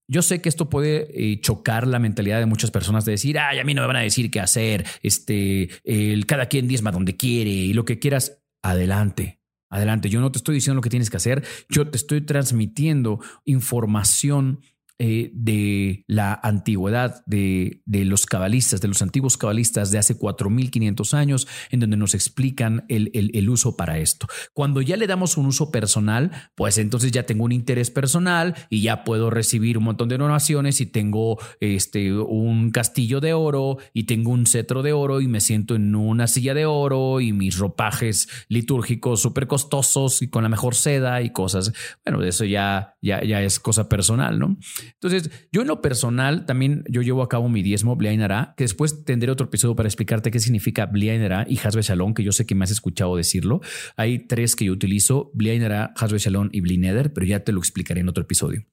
Yo 0.10 0.22
sé 0.22 0.42
que 0.42 0.48
esto 0.48 0.70
puede 0.70 1.10
eh, 1.14 1.42
chocar 1.42 1.86
la 1.86 2.00
mentalidad 2.00 2.40
de 2.40 2.46
muchas 2.46 2.72
personas 2.72 3.04
de 3.04 3.12
decir, 3.12 3.38
ay, 3.38 3.60
a 3.60 3.66
mí 3.66 3.74
no 3.74 3.82
me 3.82 3.88
van 3.88 3.98
a 3.98 4.02
decir 4.02 4.32
qué 4.32 4.40
hacer, 4.40 4.86
este, 5.04 5.70
el, 5.84 6.26
cada 6.26 6.46
quien 6.46 6.70
diezma 6.70 6.92
donde 6.92 7.18
quiere 7.18 7.50
y 7.50 7.74
lo 7.74 7.84
que 7.84 8.00
quieras, 8.00 8.42
adelante. 8.62 9.37
Adelante, 9.70 10.10
yo 10.10 10.22
no 10.22 10.32
te 10.32 10.38
estoy 10.38 10.56
diciendo 10.56 10.76
lo 10.76 10.82
que 10.82 10.90
tienes 10.90 11.10
que 11.10 11.18
hacer, 11.18 11.44
yo 11.70 11.90
te 11.90 11.98
estoy 11.98 12.22
transmitiendo 12.22 13.20
información 13.46 14.62
eh, 15.00 15.30
de 15.34 16.06
la 16.08 16.40
antigüedad 16.42 17.24
de, 17.28 17.84
de, 17.86 18.04
los 18.04 18.26
cabalistas, 18.26 18.82
de 18.82 18.88
los 18.88 19.04
antiguos 19.04 19.38
cabalistas 19.38 19.92
de 19.92 20.00
hace 20.00 20.18
4.500 20.18 21.14
años, 21.14 21.48
en 21.70 21.82
donde 21.82 21.98
nos 21.98 22.16
explican 22.16 22.84
el, 22.90 23.12
el, 23.14 23.50
uso 23.50 23.78
para 23.78 24.00
esto. 24.00 24.28
Cuando 24.54 24.82
ya 24.82 24.98
le 24.98 25.06
damos 25.06 25.38
un 25.38 25.46
uso 25.46 25.70
personal, 25.70 26.32
pues 26.56 26.80
entonces 26.80 27.12
ya 27.12 27.28
tengo 27.28 27.46
un 27.46 27.52
interés 27.52 27.92
personal 27.92 28.56
y 28.72 28.82
ya 28.82 29.04
puedo 29.04 29.30
recibir 29.30 29.78
un 29.78 29.84
montón 29.84 30.10
de 30.10 30.18
donaciones 30.18 30.82
y 30.82 30.88
tengo 30.88 31.38
este, 31.60 32.12
un 32.14 32.72
castillo 32.72 33.20
de 33.20 33.34
oro 33.34 33.78
y 33.94 34.06
tengo 34.06 34.32
un 34.32 34.48
cetro 34.48 34.82
de 34.82 34.94
oro 34.94 35.22
y 35.22 35.28
me 35.28 35.42
siento 35.42 35.76
en 35.76 35.94
una 35.94 36.26
silla 36.26 36.56
de 36.56 36.66
oro 36.66 37.22
y 37.22 37.34
mis 37.34 37.60
ropajes 37.60 38.30
litúrgicos 38.50 39.22
súper 39.22 39.46
costosos 39.46 40.24
y 40.24 40.30
con 40.30 40.42
la 40.42 40.50
mejor 40.50 40.74
seda 40.74 41.22
y 41.22 41.30
cosas. 41.30 41.72
Bueno, 42.04 42.24
eso 42.24 42.46
ya, 42.46 42.96
ya, 43.02 43.24
ya 43.24 43.44
es 43.44 43.60
cosa 43.60 43.88
personal, 43.88 44.40
¿no? 44.40 44.58
Entonces, 44.94 45.30
yo 45.52 45.62
en 45.62 45.68
lo 45.68 45.82
personal 45.82 46.46
también 46.46 46.84
yo 46.90 47.02
llevo 47.02 47.24
a 47.24 47.30
cabo 47.30 47.50
mi 47.50 47.64
diezmo 47.64 47.96
Bliainara, 47.96 48.54
que 48.58 48.64
después 48.64 49.06
tendré 49.06 49.32
otro 49.32 49.48
episodio 49.48 49.76
para 49.76 49.88
explicarte 49.88 50.32
qué 50.32 50.40
significa 50.40 50.86
Bliainara 50.86 51.46
y 51.48 51.60
Hasbe 51.60 51.82
Shalom, 51.82 52.14
que 52.14 52.24
yo 52.24 52.32
sé 52.32 52.46
que 52.46 52.56
me 52.56 52.64
has 52.64 52.72
escuchado 52.72 53.16
decirlo. 53.16 53.62
Hay 53.96 54.28
tres 54.28 54.56
que 54.56 54.66
yo 54.66 54.74
utilizo, 54.74 55.32
Bliainara, 55.34 55.94
Hasbe 55.96 56.18
Shalom 56.20 56.50
y 56.52 56.62
Blineder, 56.62 57.14
pero 57.14 57.26
ya 57.26 57.44
te 57.44 57.52
lo 57.52 57.60
explicaré 57.60 58.02
en 58.02 58.10
otro 58.10 58.24
episodio. 58.24 58.66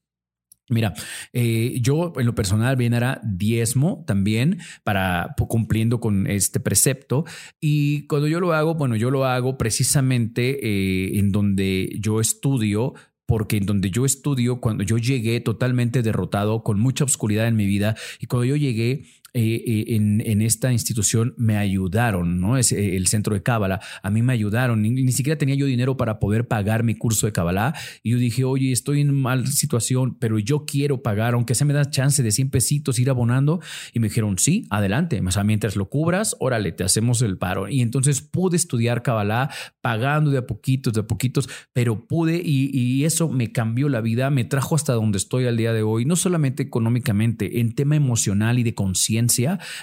Mira, 0.70 0.94
eh, 1.35 1.79
yo 1.83 2.14
en 2.16 2.24
lo 2.24 2.35
personal 2.35 2.77
bien 2.77 2.94
era 2.94 3.20
diezmo 3.22 4.03
también 4.07 4.61
para 4.83 5.35
cumpliendo 5.37 6.00
con 6.00 6.27
este 6.27 6.59
precepto 6.59 7.27
y 7.61 8.07
cuando 8.07 8.29
yo 8.29 8.40
lo 8.40 8.55
hago, 8.55 8.74
bueno, 8.74 8.96
yo 8.96 9.11
lo 9.11 9.27
hago 9.27 9.59
precisamente 9.59 10.66
eh, 10.66 11.18
en 11.18 11.33
donde 11.33 11.94
yo 12.00 12.18
estudio 12.18 12.94
porque 13.27 13.57
en 13.57 13.67
donde 13.67 13.91
yo 13.91 14.05
estudio, 14.05 14.61
cuando 14.61 14.85
yo 14.85 14.99
llegué 14.99 15.41
totalmente 15.41 16.03
derrotado, 16.03 16.63
con 16.63 16.79
mucha 16.79 17.05
oscuridad 17.05 17.47
en 17.47 17.57
mi 17.57 17.67
vida, 17.67 17.97
y 18.21 18.27
cuando 18.27 18.45
yo 18.45 18.57
llegué 18.57 19.05
eh, 19.37 19.64
eh, 19.66 19.97
en, 19.97 20.42
esta 20.42 20.70
institución 20.70 21.35
me 21.37 21.57
ayudaron, 21.57 22.40
¿no? 22.40 22.57
Es 22.57 22.70
eh, 22.70 22.94
el 22.94 23.09
centro 23.09 23.35
de 23.35 23.42
Cábala, 23.42 23.81
a 24.01 24.09
mí 24.09 24.23
me 24.23 24.33
ayudaron, 24.33 24.81
ni, 24.81 25.11
siquiera 25.11 25.37
tenía 25.37 25.57
yo 25.57 25.66
dinero 25.66 25.97
para 25.97 26.20
poder 26.20 26.47
pagar 26.47 26.85
mi 26.85 26.94
curso 26.94 27.27
de 27.27 27.33
Cábala 27.33 27.75
y 28.05 28.12
yo 28.12 28.18
dije, 28.18 28.44
oye, 28.44 28.70
estoy 28.70 29.01
en 29.01 29.12
mal 29.12 29.49
situación, 29.49 30.16
pero 30.20 30.38
yo 30.38 30.66
quiero 30.66 31.03
pagar, 31.03 31.35
aunque 31.35 31.57
se 31.57 31.64
me 31.64 31.73
da 31.73 31.90
chance 31.90 32.23
de 32.23 32.31
100 32.31 32.51
pesitos 32.51 33.01
ir 33.01 33.11
abonando 33.11 33.61
y 33.92 33.99
me 33.99 34.07
dijeron, 34.07 34.38
sí, 34.38 34.68
adelante, 34.70 35.20
o 35.20 35.31
sea, 35.33 35.42
mientras 35.42 35.75
lo 35.75 35.88
cubras, 35.88 36.37
órale, 36.38 36.70
te 36.70 36.85
hacemos 36.85 37.20
el 37.20 37.37
paro. 37.37 37.68
Y 37.68 37.81
entonces 37.81 38.20
pude 38.20 38.57
estudiar 38.57 39.03
Cábala 39.03 39.51
pagando 39.81 40.31
de 40.31 40.38
a 40.38 40.47
poquitos, 40.47 40.92
de 40.92 41.01
a 41.01 41.07
poquitos, 41.09 41.49
pero 41.73 42.07
pude 42.07 42.40
y, 42.44 42.70
y 42.73 43.05
eso 43.05 43.29
me 43.29 43.51
cambió 43.51 43.88
la 43.88 44.01
vida, 44.01 44.31
me 44.31 44.44
trajo 44.44 44.77
hasta 44.77 44.92
donde 44.92 45.18
estoy 45.18 45.47
al 45.47 45.57
día 45.57 45.73
de 45.73 45.83
hoy, 45.83 46.05
no 46.05 46.14
solamente 46.14 46.62
económicamente, 46.62 47.59
en 47.59 47.75
tema 47.75 47.97
emocional 47.97 48.61
y 48.61 48.62
de 48.62 48.75
conciencia 48.75 49.24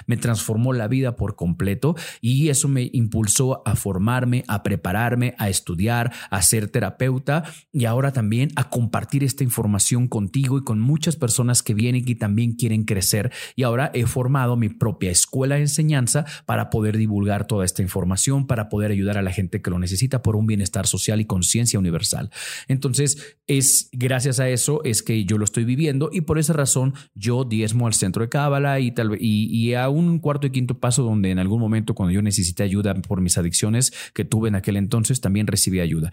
me 0.06 0.16
transformó 0.16 0.72
la 0.72 0.88
vida 0.88 1.16
por 1.16 1.36
completo 1.36 1.96
y 2.20 2.48
eso 2.48 2.68
me 2.68 2.90
impulsó 2.92 3.62
a 3.66 3.76
formarme, 3.76 4.44
a 4.48 4.62
prepararme, 4.62 5.34
a 5.38 5.48
estudiar, 5.48 6.12
a 6.30 6.42
ser 6.42 6.68
terapeuta 6.68 7.44
y 7.72 7.84
ahora 7.84 8.12
también 8.12 8.50
a 8.56 8.70
compartir 8.70 9.24
esta 9.24 9.44
información 9.44 10.08
contigo 10.08 10.58
y 10.58 10.64
con 10.64 10.80
muchas 10.80 11.16
personas 11.16 11.62
que 11.62 11.74
vienen 11.74 12.04
y 12.06 12.14
también 12.14 12.52
quieren 12.52 12.84
crecer. 12.84 13.32
Y 13.56 13.62
ahora 13.62 13.90
he 13.94 14.06
formado 14.06 14.56
mi 14.56 14.68
propia 14.68 15.10
escuela 15.10 15.56
de 15.56 15.62
enseñanza 15.62 16.24
para 16.46 16.70
poder 16.70 16.96
divulgar 16.96 17.46
toda 17.46 17.64
esta 17.64 17.82
información, 17.82 18.46
para 18.46 18.68
poder 18.68 18.90
ayudar 18.90 19.18
a 19.18 19.22
la 19.22 19.32
gente 19.32 19.62
que 19.62 19.70
lo 19.70 19.78
necesita 19.78 20.22
por 20.22 20.36
un 20.36 20.46
bienestar 20.46 20.86
social 20.86 21.20
y 21.20 21.24
conciencia 21.24 21.78
universal. 21.78 22.30
Entonces, 22.68 23.36
es 23.46 23.88
gracias 23.92 24.40
a 24.40 24.48
eso 24.48 24.82
es 24.84 25.02
que 25.02 25.24
yo 25.24 25.38
lo 25.38 25.44
estoy 25.44 25.64
viviendo 25.64 26.10
y 26.12 26.22
por 26.22 26.38
esa 26.38 26.52
razón 26.52 26.94
yo 27.14 27.44
diezmo 27.44 27.86
al 27.86 27.94
centro 27.94 28.22
de 28.22 28.28
Cábala 28.28 28.80
y 28.80 28.92
tal 28.92 29.10
vez 29.10 29.20
y, 29.32 29.74
a 29.74 29.88
un 29.88 30.18
cuarto 30.18 30.46
y 30.46 30.50
quinto 30.50 30.78
paso 30.78 31.02
donde 31.02 31.30
en 31.30 31.38
algún 31.38 31.60
momento 31.60 31.94
cuando 31.94 32.12
yo 32.12 32.22
necesité 32.22 32.62
ayuda 32.62 32.94
por 32.94 33.20
mis 33.20 33.38
adicciones 33.38 33.92
que 34.14 34.24
tuve 34.24 34.48
en 34.48 34.54
aquel 34.54 34.76
entonces, 34.76 35.20
también 35.20 35.46
recibí 35.46 35.80
ayuda. 35.80 36.12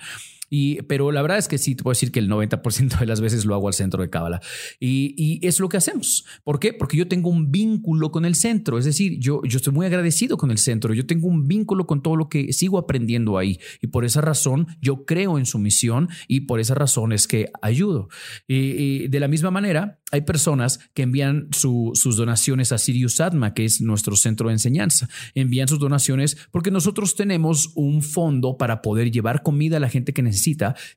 Y, 0.49 0.81
pero 0.83 1.12
la 1.12 1.21
verdad 1.21 1.38
es 1.38 1.47
que 1.47 1.57
sí, 1.57 1.75
te 1.75 1.83
puedo 1.83 1.91
decir 1.91 2.12
que 2.12 2.19
el 2.19 2.29
90% 2.29 2.99
de 2.99 3.05
las 3.05 3.21
veces 3.21 3.45
lo 3.45 3.55
hago 3.55 3.67
al 3.67 3.73
centro 3.73 4.01
de 4.01 4.09
Cábala. 4.09 4.41
Y, 4.79 5.13
y, 5.17 5.45
es 5.45 5.59
lo 5.59 5.69
que 5.69 5.77
hacemos. 5.77 6.25
¿Por 6.43 6.59
qué? 6.59 6.73
Porque 6.73 6.97
yo 6.97 7.07
tengo 7.07 7.29
un 7.29 7.51
vínculo 7.51 8.12
con 8.12 8.25
el 8.25 8.35
centro. 8.35 8.77
Es 8.77 8.85
decir, 8.85 9.19
yo, 9.19 9.41
yo 9.43 9.57
estoy 9.57 9.73
muy 9.73 9.85
agradecido 9.85 10.38
con 10.38 10.51
el 10.51 10.57
centro. 10.57 10.93
Yo 10.93 11.05
tengo 11.05 11.27
un 11.27 11.47
vínculo 11.47 11.85
con 11.85 12.01
todo 12.01 12.15
lo 12.15 12.29
que 12.29 12.51
sigo 12.53 12.77
aprendiendo 12.77 13.38
ahí. 13.38 13.59
Y 13.81 13.88
por 13.88 14.05
esa 14.05 14.21
razón 14.21 14.67
yo 14.81 15.05
creo 15.05 15.38
en 15.38 15.45
su 15.45 15.59
misión 15.59 16.09
y 16.27 16.41
por 16.41 16.59
esa 16.59 16.75
razón 16.75 17.13
es 17.13 17.27
que 17.27 17.51
ayudo. 17.62 18.09
Y, 18.47 19.07
de 19.07 19.19
la 19.19 19.27
misma 19.27 19.51
manera, 19.51 19.99
hay 20.12 20.21
personas 20.21 20.79
que 20.93 21.03
envían 21.03 21.49
sus 21.51 22.15
donaciones 22.15 22.71
a 22.71 22.77
Sirius 22.77 23.21
Atma, 23.21 23.53
que 23.53 23.65
es 23.65 23.81
nuestro 23.81 24.15
centro 24.15 24.47
de 24.47 24.53
enseñanza. 24.53 25.07
Envían 25.35 25.67
sus 25.67 25.79
donaciones 25.79 26.38
porque 26.51 26.71
nosotros 26.71 27.15
tenemos 27.15 27.71
un 27.75 28.01
fondo 28.01 28.57
para 28.57 28.81
poder 28.81 29.12
llevar 29.12 29.43
comida 29.43 29.77
a 29.77 29.79
la 29.79 29.89
gente 29.89 30.13
que 30.13 30.21
necesita 30.21 30.38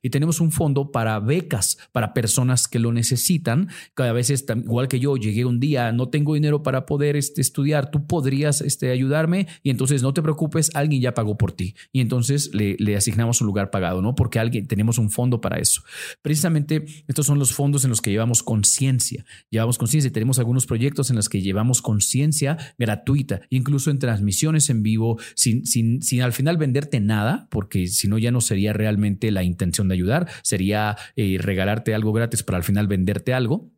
y 0.01 0.09
tenemos 0.09 0.39
un 0.39 0.51
fondo 0.51 0.91
para 0.91 1.19
becas 1.19 1.77
para 1.91 2.13
personas 2.13 2.67
que 2.67 2.79
lo 2.79 2.91
necesitan. 2.91 3.69
Cada 3.93 4.13
vez, 4.13 4.29
igual 4.29 4.87
que 4.87 4.99
yo, 4.99 5.17
llegué 5.17 5.45
un 5.45 5.59
día, 5.59 5.91
no 5.91 6.09
tengo 6.09 6.33
dinero 6.33 6.63
para 6.63 6.85
poder 6.85 7.15
este, 7.15 7.41
estudiar, 7.41 7.91
tú 7.91 8.05
podrías 8.07 8.61
este, 8.61 8.91
ayudarme 8.91 9.47
y 9.61 9.69
entonces 9.69 10.01
no 10.01 10.13
te 10.13 10.21
preocupes, 10.21 10.71
alguien 10.73 11.01
ya 11.01 11.13
pagó 11.13 11.37
por 11.37 11.51
ti. 11.51 11.75
Y 11.91 12.01
entonces 12.01 12.53
le, 12.53 12.75
le 12.79 12.95
asignamos 12.95 13.41
un 13.41 13.47
lugar 13.47 13.69
pagado, 13.69 14.01
¿no? 14.01 14.15
Porque 14.15 14.39
alguien, 14.39 14.67
tenemos 14.67 14.97
un 14.97 15.09
fondo 15.09 15.41
para 15.41 15.57
eso. 15.57 15.83
Precisamente 16.21 16.85
estos 17.07 17.25
son 17.25 17.39
los 17.39 17.53
fondos 17.53 17.83
en 17.83 17.89
los 17.89 18.01
que 18.01 18.11
llevamos 18.11 18.43
conciencia. 18.43 19.25
Llevamos 19.49 19.77
conciencia 19.77 20.07
y 20.09 20.11
tenemos 20.11 20.39
algunos 20.39 20.65
proyectos 20.65 21.09
en 21.09 21.15
los 21.15 21.29
que 21.29 21.41
llevamos 21.41 21.81
conciencia 21.81 22.57
gratuita, 22.77 23.41
incluso 23.49 23.91
en 23.91 23.99
transmisiones 23.99 24.69
en 24.69 24.83
vivo, 24.83 25.19
sin, 25.35 25.65
sin, 25.65 26.01
sin 26.01 26.21
al 26.21 26.33
final 26.33 26.57
venderte 26.57 26.99
nada, 26.99 27.47
porque 27.49 27.87
si 27.87 28.07
no 28.07 28.17
ya 28.17 28.31
no 28.31 28.41
sería 28.41 28.73
realmente 28.73 29.31
la 29.33 29.43
intención 29.43 29.87
de 29.87 29.95
ayudar, 29.95 30.29
sería 30.43 30.97
eh, 31.15 31.37
regalarte 31.39 31.93
algo 31.93 32.13
gratis 32.13 32.43
para 32.43 32.57
al 32.57 32.63
final 32.63 32.87
venderte 32.87 33.33
algo. 33.33 33.73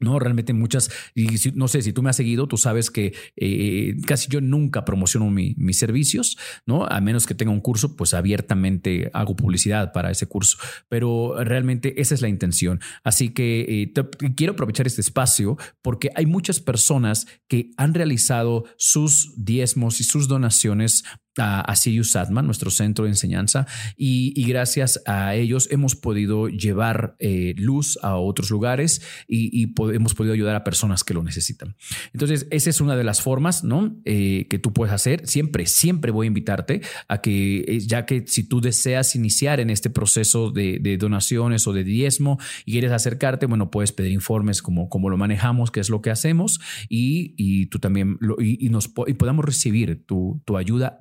No, 0.00 0.18
realmente 0.18 0.54
muchas, 0.54 0.90
y 1.14 1.26
no 1.54 1.68
sé, 1.68 1.82
si 1.82 1.92
tú 1.92 2.02
me 2.02 2.08
has 2.08 2.16
seguido, 2.16 2.48
tú 2.48 2.56
sabes 2.56 2.90
que 2.90 3.12
eh, 3.36 3.96
casi 4.06 4.30
yo 4.30 4.40
nunca 4.40 4.86
promociono 4.86 5.30
mis 5.30 5.78
servicios, 5.78 6.38
¿no? 6.64 6.86
A 6.86 7.02
menos 7.02 7.26
que 7.26 7.34
tenga 7.34 7.52
un 7.52 7.60
curso, 7.60 7.96
pues 7.96 8.14
abiertamente 8.14 9.10
hago 9.12 9.36
publicidad 9.36 9.92
para 9.92 10.10
ese 10.10 10.26
curso, 10.26 10.56
pero 10.88 11.44
realmente 11.44 12.00
esa 12.00 12.14
es 12.14 12.22
la 12.22 12.28
intención. 12.28 12.80
Así 13.04 13.28
que 13.28 13.92
eh, 13.94 14.32
quiero 14.34 14.54
aprovechar 14.54 14.86
este 14.86 15.02
espacio 15.02 15.58
porque 15.82 16.10
hay 16.14 16.24
muchas 16.24 16.60
personas 16.60 17.26
que 17.46 17.70
han 17.76 17.92
realizado 17.92 18.64
sus 18.78 19.34
diezmos 19.36 20.00
y 20.00 20.04
sus 20.04 20.28
donaciones 20.28 21.04
a, 21.40 21.74
Sirius 21.76 22.10
Satman, 22.10 22.46
nuestro 22.46 22.70
centro 22.70 23.04
de 23.04 23.10
enseñanza, 23.10 23.66
y, 23.96 24.44
gracias 24.50 25.00
a 25.06 25.34
ellos 25.34 25.68
hemos 25.70 25.94
podido 25.94 26.48
llevar 26.48 27.14
eh, 27.20 27.54
luz 27.56 27.98
a 28.02 28.16
otros 28.16 28.50
lugares 28.50 29.02
y, 29.28 29.72
hemos 29.94 30.14
podido 30.14 30.34
ayudar 30.34 30.56
a 30.56 30.64
personas 30.64 31.04
que 31.04 31.14
lo 31.14 31.22
necesitan. 31.22 31.76
Entonces, 32.12 32.46
esa 32.50 32.70
es 32.70 32.80
una 32.80 32.96
de 32.96 33.04
las 33.04 33.22
formas 33.22 33.64
¿no? 33.64 33.96
Eh, 34.04 34.46
que 34.48 34.58
tú 34.58 34.72
puedes 34.72 34.92
hacer. 34.92 35.26
Siempre, 35.26 35.66
siempre 35.66 36.10
voy 36.10 36.26
a 36.26 36.28
invitarte 36.28 36.82
a 37.08 37.20
que, 37.20 37.64
eh, 37.66 37.80
ya 37.80 38.06
que 38.06 38.24
si 38.26 38.44
tú 38.44 38.60
deseas 38.60 39.14
iniciar 39.14 39.60
en 39.60 39.70
este 39.70 39.90
proceso 39.90 40.50
de, 40.50 40.78
donaciones 40.98 41.66
o 41.66 41.72
de 41.72 41.84
diezmo 41.84 42.38
y 42.64 42.72
quieres 42.72 42.92
acercarte, 42.92 43.46
bueno, 43.46 43.70
puedes 43.70 43.92
pedir 43.92 44.12
informes 44.12 44.62
como, 44.62 44.88
como 44.88 45.08
lo 45.08 45.16
manejamos, 45.16 45.70
qué 45.70 45.80
es 45.80 45.88
lo 45.88 46.02
que 46.02 46.10
hacemos 46.10 46.60
y, 46.88 47.66
tú 47.66 47.78
también 47.78 48.16
lo, 48.20 48.36
y, 48.40 48.68
nos, 48.70 48.88
podamos 48.88 49.44
recibir 49.44 50.04
tu, 50.06 50.42
tu 50.44 50.56
ayuda 50.56 50.98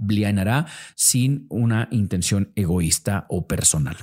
sin 0.95 1.45
una 1.49 1.87
intención 1.91 2.51
egoísta 2.55 3.25
o 3.29 3.47
personal. 3.47 3.97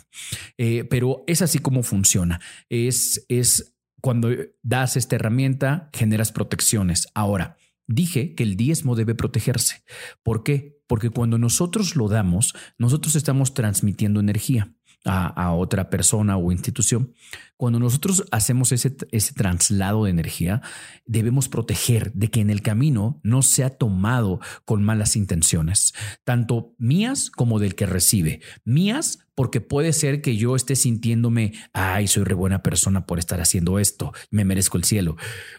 Eh, 0.58 0.84
pero 0.84 1.24
es 1.26 1.42
así 1.42 1.58
como 1.58 1.82
funciona. 1.82 2.40
Es, 2.68 3.24
es 3.28 3.76
cuando 4.00 4.28
das 4.62 4.96
esta 4.96 5.16
herramienta, 5.16 5.90
generas 5.92 6.32
protecciones. 6.32 7.08
Ahora, 7.14 7.56
dije 7.86 8.34
que 8.34 8.42
el 8.42 8.56
diezmo 8.56 8.94
debe 8.94 9.14
protegerse. 9.14 9.82
¿Por 10.22 10.42
qué? 10.42 10.80
Porque 10.86 11.10
cuando 11.10 11.38
nosotros 11.38 11.96
lo 11.96 12.08
damos, 12.08 12.54
nosotros 12.78 13.16
estamos 13.16 13.54
transmitiendo 13.54 14.20
energía. 14.20 14.72
A, 15.08 15.28
a, 15.28 15.52
otra 15.52 15.88
persona 15.88 16.36
o 16.36 16.50
institución. 16.50 17.14
Cuando 17.56 17.78
nosotros 17.78 18.24
hacemos 18.30 18.72
ese, 18.72 18.96
ese 19.12 19.32
traslado 19.32 20.04
de 20.04 20.10
energía, 20.10 20.62
debemos 21.06 21.48
proteger 21.48 22.12
de 22.12 22.28
que 22.28 22.40
en 22.40 22.50
el 22.50 22.62
camino 22.62 23.20
no 23.22 23.42
sea 23.42 23.70
tomado 23.70 24.40
con 24.64 24.84
malas 24.84 25.16
intenciones, 25.16 25.94
tanto 26.24 26.74
mías 26.78 27.30
como 27.30 27.58
del 27.58 27.74
que 27.74 27.86
recibe. 27.86 28.40
Mías 28.64 29.26
porque 29.36 29.60
puede 29.60 29.92
ser 29.92 30.22
que 30.22 30.36
yo 30.36 30.56
esté 30.56 30.74
sintiéndome, 30.74 31.52
ay, 31.74 32.08
soy 32.08 32.24
re 32.24 32.34
buena 32.34 32.62
persona 32.62 33.06
por 33.06 33.18
estar 33.18 33.40
haciendo 33.40 33.78
esto, 33.78 34.12
me 34.30 34.46
merezco 34.46 34.78
el 34.78 34.84
cielo. 34.84 35.16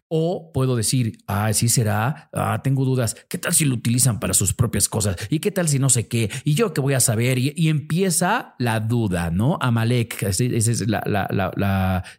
O 0.07 0.51
puedo 0.51 0.75
decir, 0.75 1.19
ay, 1.27 1.53
sí 1.53 1.69
será, 1.69 2.29
ah, 2.33 2.61
tengo 2.63 2.85
dudas, 2.85 3.15
¿qué 3.29 3.37
tal 3.37 3.53
si 3.53 3.65
lo 3.65 3.75
utilizan 3.75 4.19
para 4.19 4.33
sus 4.33 4.53
propias 4.55 4.89
cosas? 4.89 5.15
¿Y 5.29 5.39
qué 5.39 5.51
tal 5.51 5.69
si 5.69 5.77
no 5.77 5.89
sé 5.89 6.07
qué? 6.07 6.31
¿Y 6.43 6.55
yo 6.55 6.73
qué 6.73 6.81
voy 6.81 6.95
a 6.95 6.99
saber? 6.99 7.37
Y, 7.37 7.67
empieza 7.67 8.55
la 8.57 8.79
duda, 8.79 9.29
¿no? 9.29 9.59
Amalek, 9.61 10.23
esa 10.23 10.43
es 10.43 10.87
la, 10.87 11.03
la, 11.05 11.27
la 11.29 11.51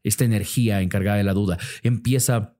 esta 0.02 0.24
energía 0.24 0.80
encargada 0.80 1.18
de 1.18 1.24
la 1.24 1.34
duda. 1.34 1.58
Empieza 1.82 2.57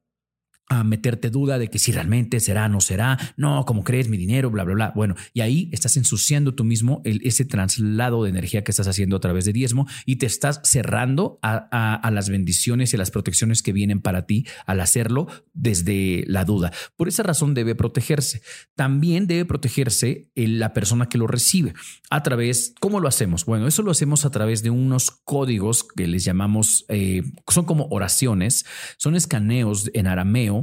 a 0.69 0.85
meterte 0.85 1.31
duda 1.31 1.59
de 1.59 1.69
que 1.69 1.79
si 1.79 1.93
realmente 1.93 2.41
será, 2.41 2.69
no 2.69 2.81
será, 2.81 3.19
no, 3.37 3.65
como 3.65 3.85
crees, 3.85 4.09
mi 4.09 4.17
dinero, 4.17 4.51
bla, 4.51 4.65
bla, 4.65 4.75
bla. 4.75 4.93
Bueno, 4.95 5.15
y 5.33 5.41
ahí 5.41 5.71
estás 5.73 5.97
ensuciando 5.97 6.55
tú 6.55 6.65
mismo 6.65 7.01
el, 7.05 7.21
ese 7.25 7.45
traslado 7.45 8.25
de 8.25 8.31
energía 8.31 8.65
que 8.65 8.71
estás 8.71 8.87
haciendo 8.87 9.17
a 9.17 9.21
través 9.21 9.45
de 9.47 9.53
diezmo 9.53 9.87
y 10.05 10.17
te 10.17 10.27
estás 10.27 10.61
cerrando 10.65 11.39
a, 11.43 11.57
a, 11.95 12.11
las 12.11 12.29
bendiciones 12.29 12.93
y 12.93 12.97
las 12.97 13.11
protecciones 13.11 13.63
que 13.63 13.73
vienen 13.73 14.01
para 14.01 14.27
ti 14.27 14.47
al 14.67 14.81
hacerlo 14.81 15.27
desde 15.55 16.25
la 16.27 16.45
duda. 16.45 16.73
Por 16.97 17.09
esa 17.09 17.23
razón 17.23 17.55
debe 17.55 17.75
protegerse. 17.75 18.43
También 18.75 19.27
debe 19.27 19.45
protegerse 19.45 20.31
la 20.35 20.73
persona 20.75 21.09
que 21.09 21.19
lo 21.19 21.27
recibe 21.27 21.75
a 22.11 22.23
través, 22.23 22.75
¿cómo 22.81 23.01
lo 23.01 23.09
hacemos? 23.09 23.45
Bueno, 23.45 23.67
eso 23.67 23.83
lo 23.83 23.91
hacemos 23.91 24.25
a 24.25 24.31
través 24.31 24.63
de 24.63 24.71
unos 24.71 25.11
códigos 25.11 25.85
que 25.85 26.07
les 26.07 26.25
llamamos, 26.25 26.85
eh, 26.89 27.23
son 27.47 27.65
como 27.65 27.87
oraciones, 27.91 28.67
son 28.97 29.15
escaneos 29.15 29.91
en 29.95 30.07
arameo 30.07 30.58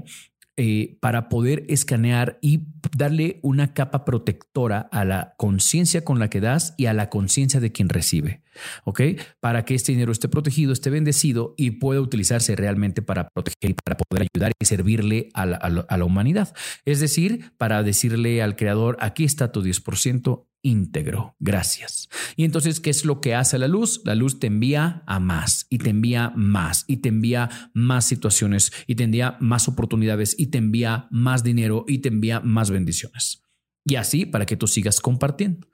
eh, 0.57 0.97
para 1.01 1.27
poder 1.27 1.65
escanear 1.67 2.39
y 2.41 2.61
darle 2.95 3.39
una 3.43 3.73
capa 3.73 4.05
protectora 4.05 4.87
a 4.91 5.03
la 5.03 5.33
conciencia 5.37 6.05
con 6.05 6.17
la 6.17 6.29
que 6.29 6.39
das 6.39 6.73
y 6.77 6.85
a 6.85 6.93
la 6.93 7.09
conciencia 7.09 7.59
de 7.59 7.71
quien 7.71 7.89
recibe. 7.89 8.41
¿Ok? 8.83 9.01
Para 9.39 9.65
que 9.65 9.75
este 9.75 9.91
dinero 9.91 10.11
esté 10.11 10.27
protegido, 10.27 10.73
esté 10.73 10.89
bendecido 10.89 11.53
y 11.57 11.71
pueda 11.71 12.01
utilizarse 12.01 12.55
realmente 12.55 13.01
para 13.01 13.29
proteger 13.29 13.71
y 13.71 13.73
para 13.73 13.97
poder 13.97 14.27
ayudar 14.33 14.51
y 14.61 14.65
servirle 14.65 15.29
a 15.33 15.45
la, 15.45 15.57
a 15.57 15.97
la 15.97 16.05
humanidad. 16.05 16.53
Es 16.85 16.99
decir, 16.99 17.51
para 17.57 17.83
decirle 17.83 18.41
al 18.41 18.55
creador, 18.55 18.97
aquí 18.99 19.23
está 19.23 19.51
tu 19.51 19.61
10%, 19.61 20.45
íntegro. 20.65 21.35
Gracias. 21.39 22.09
Y 22.35 22.43
entonces, 22.43 22.79
¿qué 22.79 22.89
es 22.89 23.05
lo 23.05 23.21
que 23.21 23.35
hace 23.35 23.59
la 23.59 23.67
luz? 23.67 24.01
La 24.03 24.15
luz 24.15 24.39
te 24.39 24.47
envía 24.47 25.03
a 25.05 25.19
más 25.19 25.67
y 25.69 25.77
te 25.77 25.91
envía 25.91 26.33
más 26.35 26.85
y 26.87 26.97
te 26.97 27.09
envía 27.09 27.49
más 27.73 28.05
situaciones 28.05 28.71
y 28.87 28.95
te 28.95 29.03
envía 29.03 29.37
más 29.39 29.67
oportunidades 29.67 30.35
y 30.37 30.47
te 30.47 30.57
envía 30.57 31.07
más 31.11 31.43
dinero 31.43 31.85
y 31.87 31.99
te 31.99 32.09
envía 32.09 32.39
más 32.39 32.71
bendiciones. 32.71 33.43
Y 33.85 33.95
así 33.95 34.25
para 34.25 34.47
que 34.47 34.57
tú 34.57 34.65
sigas 34.65 34.99
compartiendo 34.99 35.67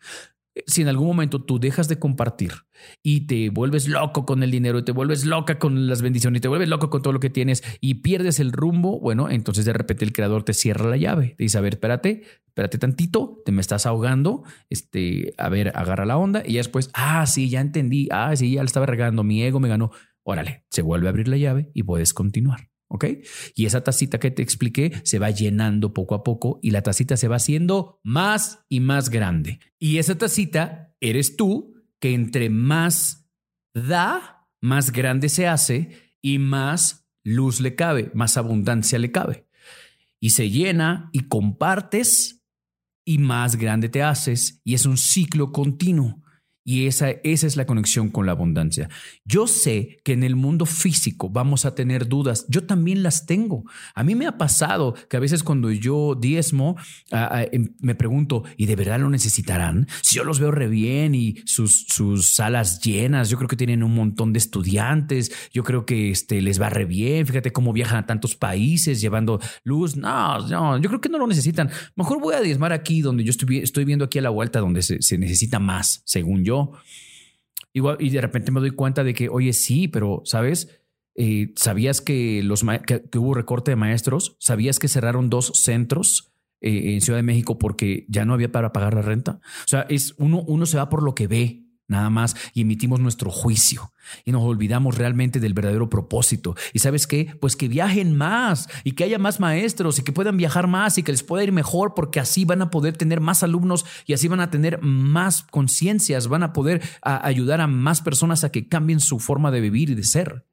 si 0.66 0.82
en 0.82 0.90
algún 0.90 1.08
momento 1.08 1.44
tú 1.44 1.60
dejas 1.60 1.88
de 1.88 1.98
compartir 1.98 2.52
y 3.02 3.28
te 3.28 3.50
vuelves 3.50 3.88
loco 3.88 4.26
con 4.26 4.44
el 4.44 4.52
dinero 4.52 4.80
y 4.80 4.84
te 4.84 4.92
vuelves 4.92 5.26
loca 5.26 5.60
con 5.60 5.88
las 5.88 6.02
bendiciones 6.02 6.40
y 6.40 6.42
te 6.42 6.48
vuelves 6.48 6.68
loco 6.68 6.90
con 6.90 7.02
todo 7.02 7.14
lo 7.14 7.20
que 7.20 7.30
tienes 7.30 7.64
y 7.80 7.96
pierdes 7.96 8.40
el 8.40 8.52
rumbo, 8.52 9.00
bueno, 9.00 9.30
entonces 9.30 9.66
de 9.66 9.74
repente 9.74 10.04
el 10.04 10.14
creador 10.14 10.44
te 10.44 10.54
cierra 10.54 10.90
la 10.90 10.98
llave. 10.98 11.36
Te 11.38 11.44
dice, 11.44 11.58
a 11.58 11.62
ver, 11.62 11.76
espérate, 11.76 12.24
espérate 12.48 12.78
tantito, 12.78 13.42
te 13.46 13.52
me 13.52 13.62
estás 13.62 13.86
ahogando, 13.86 14.44
este, 14.70 15.34
a 15.38 15.50
ver, 15.50 15.72
agarra 15.76 16.06
la 16.06 16.18
onda 16.18 16.44
y 16.46 16.54
ya 16.54 16.60
después, 16.60 16.90
ah, 16.94 17.26
sí, 17.26 17.50
ya 17.50 17.62
entendí, 17.62 18.08
ah, 18.12 18.36
sí, 18.36 18.54
ya 18.54 18.62
le 18.62 18.68
estaba 18.68 18.86
regando, 18.86 19.24
mi 19.24 19.44
ego 19.44 19.60
me 19.60 19.70
ganó. 19.70 19.92
Órale, 20.24 20.66
se 20.70 20.82
vuelve 20.82 21.08
a 21.08 21.10
abrir 21.10 21.28
la 21.28 21.38
llave 21.38 21.72
y 21.74 21.84
puedes 21.84 22.14
continuar. 22.14 22.71
¿Ok? 22.94 23.06
Y 23.56 23.66
esa 23.66 23.86
tacita 23.86 24.20
que 24.20 24.32
te 24.32 24.42
expliqué 24.42 24.92
se 25.06 25.18
va 25.18 25.30
llenando 25.30 25.94
poco 25.94 26.14
a 26.14 26.24
poco 26.24 26.60
y 26.62 26.72
la 26.72 26.82
tacita 26.82 27.16
se 27.16 27.30
va 27.30 27.38
haciendo 27.38 28.02
más 28.04 28.66
y 28.68 28.82
más 28.82 29.10
grande. 29.10 29.60
Y 29.80 29.98
esa 29.98 30.18
tacita 30.18 30.94
eres 31.00 31.38
tú 31.38 31.74
que 32.02 32.14
entre 32.14 32.50
más 32.50 33.30
da, 33.74 34.46
más 34.60 34.92
grande 34.92 35.30
se 35.30 35.48
hace 35.48 36.12
y 36.22 36.38
más 36.38 37.08
luz 37.24 37.62
le 37.62 37.76
cabe, 37.76 38.12
más 38.14 38.36
abundancia 38.36 39.00
le 39.00 39.14
cabe. 39.14 39.48
Y 40.20 40.32
se 40.32 40.50
llena 40.50 41.10
y 41.14 41.30
compartes 41.30 42.44
y 43.06 43.20
más 43.20 43.56
grande 43.56 43.88
te 43.88 44.04
haces 44.04 44.60
y 44.66 44.74
es 44.74 44.86
un 44.86 44.98
ciclo 44.98 45.54
continuo. 45.54 46.22
Y 46.64 46.86
esa, 46.86 47.10
esa 47.10 47.48
es 47.48 47.56
la 47.56 47.66
conexión 47.66 48.10
con 48.10 48.28
la 48.28 48.34
abundancia. 48.34 48.88
Yo 49.26 49.48
sé 49.48 49.98
que 50.04 50.14
en 50.14 50.24
el 50.24 50.36
mundo 50.36 50.68
físico 50.68 51.28
vamos 51.28 51.66
a 51.66 51.74
tener 51.74 52.08
dudas. 52.08 52.46
Yo 52.50 52.66
también 52.66 53.02
las 53.02 53.26
tengo. 53.26 53.64
A 53.96 54.04
mí 54.04 54.14
me 54.14 54.28
ha 54.28 54.38
pasado 54.38 54.94
que 55.10 55.18
a 55.18 55.20
veces 55.20 55.42
cuando 55.44 55.72
yo 55.72 56.14
diezmo, 56.14 56.76
em, 57.52 57.74
me 57.80 57.96
pregunto, 57.96 58.44
¿y 58.58 58.68
de 58.68 58.76
verdad 58.76 59.00
lo 59.00 59.10
necesitarán? 59.10 59.88
Si 60.04 60.18
yo 60.18 60.24
los 60.24 60.40
veo 60.40 60.52
re 60.52 60.68
bien 60.68 61.16
y 61.16 61.38
sus, 61.46 61.88
sus 61.88 62.28
salas 62.28 62.80
llenas, 62.82 63.30
yo 63.32 63.38
creo 63.38 63.48
que 63.48 63.56
tienen 63.56 63.82
un 63.82 63.96
montón 63.96 64.32
de 64.32 64.38
estudiantes, 64.38 65.32
yo 65.52 65.64
creo 65.64 65.88
que 65.88 66.12
este, 66.12 66.42
les 66.42 66.62
va 66.62 66.70
re 66.70 66.86
bien. 66.86 67.26
Fíjate 67.26 67.52
cómo 67.52 67.74
viajan 67.74 67.98
a 67.98 68.06
tantos 68.06 68.36
países 68.36 69.02
llevando 69.02 69.40
luz. 69.64 69.96
No, 69.96 70.48
no, 70.48 70.78
yo 70.78 70.90
creo 70.90 71.02
que 71.02 71.10
no 71.10 71.18
lo 71.18 71.26
necesitan. 71.26 71.72
Mejor 71.96 72.22
voy 72.22 72.36
a 72.36 72.42
diezmar 72.42 72.72
aquí 72.72 73.02
donde 73.02 73.24
yo 73.24 73.32
estoy, 73.32 73.58
estoy 73.58 73.84
viendo 73.84 74.06
aquí 74.06 74.20
a 74.20 74.22
la 74.22 74.30
vuelta 74.30 74.60
donde 74.60 74.84
se, 74.84 75.02
se 75.02 75.18
necesita 75.18 75.58
más, 75.58 76.04
según 76.06 76.44
yo 76.44 76.51
Y 77.74 78.10
de 78.10 78.22
repente 78.22 78.52
me 78.52 78.60
doy 78.60 78.72
cuenta 78.72 79.04
de 79.04 79.14
que, 79.14 79.30
oye, 79.30 79.54
sí, 79.54 79.88
pero, 79.88 80.22
¿sabes? 80.26 80.82
Eh, 81.16 81.54
¿Sabías 81.56 82.02
que, 82.02 82.42
los 82.44 82.66
que, 82.86 83.18
hubo 83.18 83.34
recorte 83.34 83.72
de 83.72 83.76
maestros? 83.76 84.36
¿Sabías 84.40 84.80
que 84.80 84.88
cerraron 84.88 85.30
dos 85.30 85.52
centros 85.56 86.34
eh, 86.62 86.94
en 86.94 87.02
Ciudad 87.02 87.20
de 87.20 87.24
México 87.24 87.58
porque 87.58 88.06
ya 88.10 88.26
no 88.26 88.34
había 88.34 88.52
para 88.52 88.74
pagar 88.74 88.94
la 88.94 89.02
renta? 89.02 89.40
O 89.66 89.68
sea, 89.68 89.86
es 89.90 90.16
uno, 90.18 90.44
uno 90.48 90.66
se 90.66 90.78
va 90.78 90.90
por 90.90 91.04
lo 91.04 91.16
que 91.16 91.28
ve 91.28 91.66
nada 91.92 92.10
más 92.10 92.36
y 92.54 92.62
emitimos 92.62 93.00
nuestro 93.00 93.30
juicio 93.30 93.94
y 94.26 94.32
nos 94.32 94.42
olvidamos 94.42 94.98
realmente 94.98 95.40
del 95.40 95.54
verdadero 95.54 95.90
propósito. 95.90 96.56
¿Y 96.74 96.80
sabes 96.80 97.06
qué? 97.06 97.36
Pues 97.40 97.56
que 97.56 97.68
viajen 97.68 98.18
más 98.18 98.68
y 98.84 98.94
que 98.94 99.04
haya 99.04 99.20
más 99.20 99.40
maestros 99.40 100.00
y 100.00 100.04
que 100.04 100.12
puedan 100.12 100.38
viajar 100.38 100.68
más 100.68 100.98
y 100.98 101.04
que 101.04 101.12
les 101.12 101.24
pueda 101.24 101.44
ir 101.44 101.52
mejor 101.52 101.94
porque 101.94 102.20
así 102.20 102.46
van 102.46 102.62
a 102.62 102.72
poder 102.72 102.98
tener 102.98 103.22
más 103.22 103.44
alumnos 103.44 103.86
y 104.06 104.14
así 104.14 104.28
van 104.28 104.40
a 104.40 104.50
tener 104.50 104.82
más 104.82 105.44
conciencias, 105.44 106.28
van 106.28 106.44
a 106.44 106.54
poder 106.54 106.82
ayudar 107.02 107.62
a 107.62 107.68
más 107.68 108.02
personas 108.02 108.44
a 108.44 108.52
que 108.52 108.68
cambien 108.68 109.00
su 109.00 109.20
forma 109.20 109.52
de 109.52 109.62
vivir 109.62 109.92
y 109.92 109.96
de 109.96 110.04
ser 110.04 110.46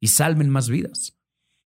y 0.00 0.08
salven 0.08 0.50
más 0.50 0.68
vidas. 0.68 1.16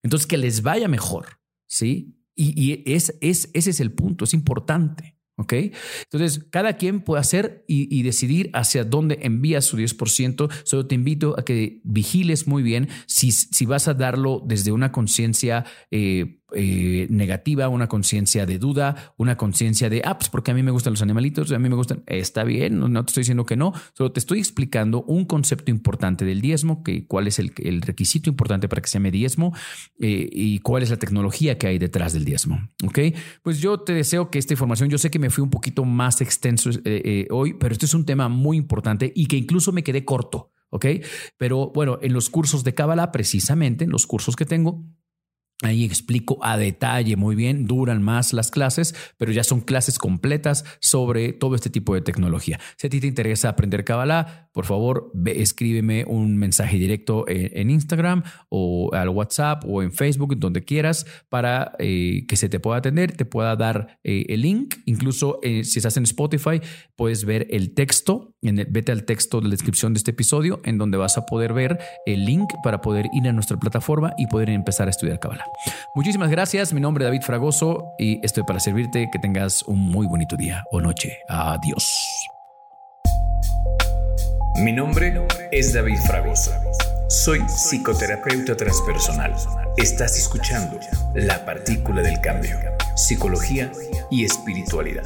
Entonces, 0.02 0.26
que 0.26 0.38
les 0.38 0.62
vaya 0.62 0.88
mejor, 0.88 1.40
¿sí? 1.66 2.16
Y, 2.34 2.82
es, 2.90 3.14
es, 3.20 3.50
ese 3.52 3.70
es 3.70 3.80
el 3.80 3.92
punto, 3.92 4.24
es 4.24 4.32
importante. 4.32 5.19
¿Ok? 5.40 5.54
Entonces, 6.02 6.44
cada 6.50 6.74
quien 6.74 7.00
puede 7.00 7.22
hacer 7.22 7.64
y, 7.66 8.02
decidir 8.02 8.50
hacia 8.52 8.84
dónde 8.84 9.20
envía 9.22 9.62
su 9.62 9.78
10%. 9.78 10.50
Solo 10.64 10.86
te 10.86 10.94
invito 10.94 11.34
a 11.38 11.44
que 11.46 11.80
vigiles 11.82 12.46
muy 12.46 12.62
bien 12.62 12.90
si, 13.06 13.32
si 13.32 13.64
vas 13.64 13.88
a 13.88 13.94
darlo 13.94 14.42
desde 14.44 14.70
una 14.70 14.92
conciencia 14.92 15.64
eh, 15.90 16.39
eh, 16.54 17.06
negativa, 17.10 17.68
una 17.68 17.88
conciencia 17.88 18.46
de 18.46 18.58
duda, 18.58 19.14
una 19.16 19.36
conciencia 19.36 19.88
de, 19.88 20.02
ah, 20.04 20.18
pues 20.18 20.28
porque 20.28 20.50
a 20.50 20.54
mí 20.54 20.62
me 20.62 20.70
gustan 20.70 20.92
los 20.92 21.02
animalitos, 21.02 21.52
a 21.52 21.58
mí 21.58 21.68
me 21.68 21.76
gustan, 21.76 22.02
está 22.06 22.44
bien, 22.44 22.78
no, 22.78 23.04
te 23.04 23.10
estoy 23.10 23.22
diciendo 23.22 23.46
que 23.46 23.56
no, 23.56 23.72
solo 23.92 24.12
te 24.12 24.20
estoy 24.20 24.38
explicando 24.38 25.02
un 25.02 25.24
concepto 25.24 25.70
importante 25.70 26.24
del 26.24 26.40
diezmo, 26.40 26.82
que 26.82 27.06
cuál 27.06 27.26
es 27.26 27.38
el, 27.38 27.52
requisito 27.82 28.30
importante 28.30 28.68
para 28.68 28.82
que 28.82 28.88
se 28.88 28.94
llame 28.94 29.10
diezmo 29.10 29.54
eh, 30.00 30.28
y 30.30 30.58
cuál 30.60 30.82
es 30.82 30.90
la 30.90 30.96
tecnología 30.96 31.58
que 31.58 31.66
hay 31.66 31.78
detrás 31.78 32.12
del 32.12 32.24
diezmo. 32.24 32.68
Ok, 32.84 32.98
pues 33.42 33.60
yo 33.60 33.78
te 33.78 33.92
deseo 33.92 34.30
que 34.30 34.38
esta 34.38 34.54
información, 34.54 34.90
yo 34.90 34.98
sé 34.98 35.10
que 35.10 35.18
me 35.18 35.30
fui 35.30 35.42
un 35.42 35.50
poquito 35.50 35.84
más 35.84 36.20
extenso 36.20 36.70
eh, 36.84 37.26
hoy, 37.30 37.54
pero 37.54 37.72
este 37.72 37.86
es 37.86 37.94
un 37.94 38.04
tema 38.04 38.28
muy 38.28 38.56
importante 38.56 39.12
y 39.14 39.26
que 39.26 39.36
incluso 39.36 39.72
me 39.72 39.82
quedé 39.82 40.04
corto. 40.04 40.52
¿ok? 40.70 40.86
Pero 41.36 41.70
bueno, 41.74 41.98
en 42.00 42.12
los 42.12 42.30
cursos 42.30 42.64
de 42.64 42.74
Kabbalah, 42.74 43.12
precisamente, 43.12 43.84
en 43.84 43.90
los 43.90 44.06
cursos 44.06 44.36
que 44.36 44.46
tengo, 44.46 44.84
Ahí 45.62 45.84
explico 45.84 46.38
a 46.42 46.56
detalle 46.56 47.16
muy 47.16 47.36
bien, 47.36 47.66
duran 47.66 48.02
más 48.02 48.32
las 48.32 48.50
clases, 48.50 48.94
pero 49.18 49.30
ya 49.30 49.44
son 49.44 49.60
clases 49.60 49.98
completas 49.98 50.64
sobre 50.80 51.34
todo 51.34 51.54
este 51.54 51.68
tipo 51.68 51.94
de 51.94 52.00
tecnología. 52.00 52.58
Si 52.78 52.86
a 52.86 52.90
ti 52.90 52.98
te 52.98 53.06
interesa 53.06 53.50
aprender 53.50 53.84
Kabbalah, 53.84 54.48
por 54.52 54.64
favor, 54.64 55.12
escríbeme 55.26 56.06
un 56.06 56.38
mensaje 56.38 56.78
directo 56.78 57.26
en, 57.28 57.70
Instagram 57.70 58.22
o 58.48 58.90
al 58.94 59.10
WhatsApp 59.10 59.62
o 59.66 59.82
en 59.82 59.92
Facebook, 59.92 60.36
donde 60.38 60.64
quieras, 60.64 61.06
para 61.28 61.72
eh, 61.78 62.24
que 62.26 62.36
se 62.36 62.48
te 62.48 62.58
pueda 62.58 62.78
atender, 62.78 63.12
te 63.12 63.26
pueda 63.26 63.54
dar 63.54 63.98
eh, 64.02 64.24
el 64.30 64.40
link. 64.40 64.76
Incluso 64.86 65.40
eh, 65.42 65.62
si 65.64 65.78
estás 65.78 65.98
en 65.98 66.04
Spotify, 66.04 66.62
puedes 66.96 67.26
ver 67.26 67.46
el 67.50 67.74
texto, 67.74 68.34
vete 68.40 68.92
al 68.92 69.04
texto 69.04 69.40
de 69.40 69.48
la 69.48 69.50
descripción 69.50 69.92
de 69.92 69.98
este 69.98 70.12
episodio, 70.12 70.60
en 70.64 70.78
donde 70.78 70.96
vas 70.96 71.18
a 71.18 71.26
poder 71.26 71.52
ver 71.52 71.78
el 72.06 72.24
link 72.24 72.48
para 72.64 72.80
poder 72.80 73.06
ir 73.12 73.28
a 73.28 73.32
nuestra 73.32 73.58
plataforma 73.58 74.14
y 74.16 74.26
poder 74.26 74.48
empezar 74.48 74.88
a 74.88 74.90
estudiar 74.90 75.20
Kabbalah. 75.20 75.49
Muchísimas 75.94 76.30
gracias. 76.30 76.72
Mi 76.72 76.80
nombre 76.80 77.04
es 77.04 77.08
David 77.08 77.22
Fragoso 77.22 77.92
y 77.98 78.24
estoy 78.24 78.44
para 78.44 78.60
servirte. 78.60 79.10
Que 79.10 79.18
tengas 79.18 79.62
un 79.64 79.90
muy 79.90 80.06
bonito 80.06 80.36
día 80.36 80.64
o 80.70 80.80
noche. 80.80 81.18
Adiós. 81.28 81.96
Mi 84.62 84.72
nombre 84.72 85.14
es 85.52 85.72
David 85.72 85.98
Fragoso. 86.06 86.52
Soy 87.08 87.40
psicoterapeuta 87.48 88.56
transpersonal. 88.56 89.34
Estás 89.76 90.18
escuchando 90.18 90.78
La 91.14 91.44
Partícula 91.44 92.02
del 92.02 92.20
Cambio, 92.20 92.56
Psicología 92.94 93.72
y 94.10 94.24
Espiritualidad. 94.24 95.04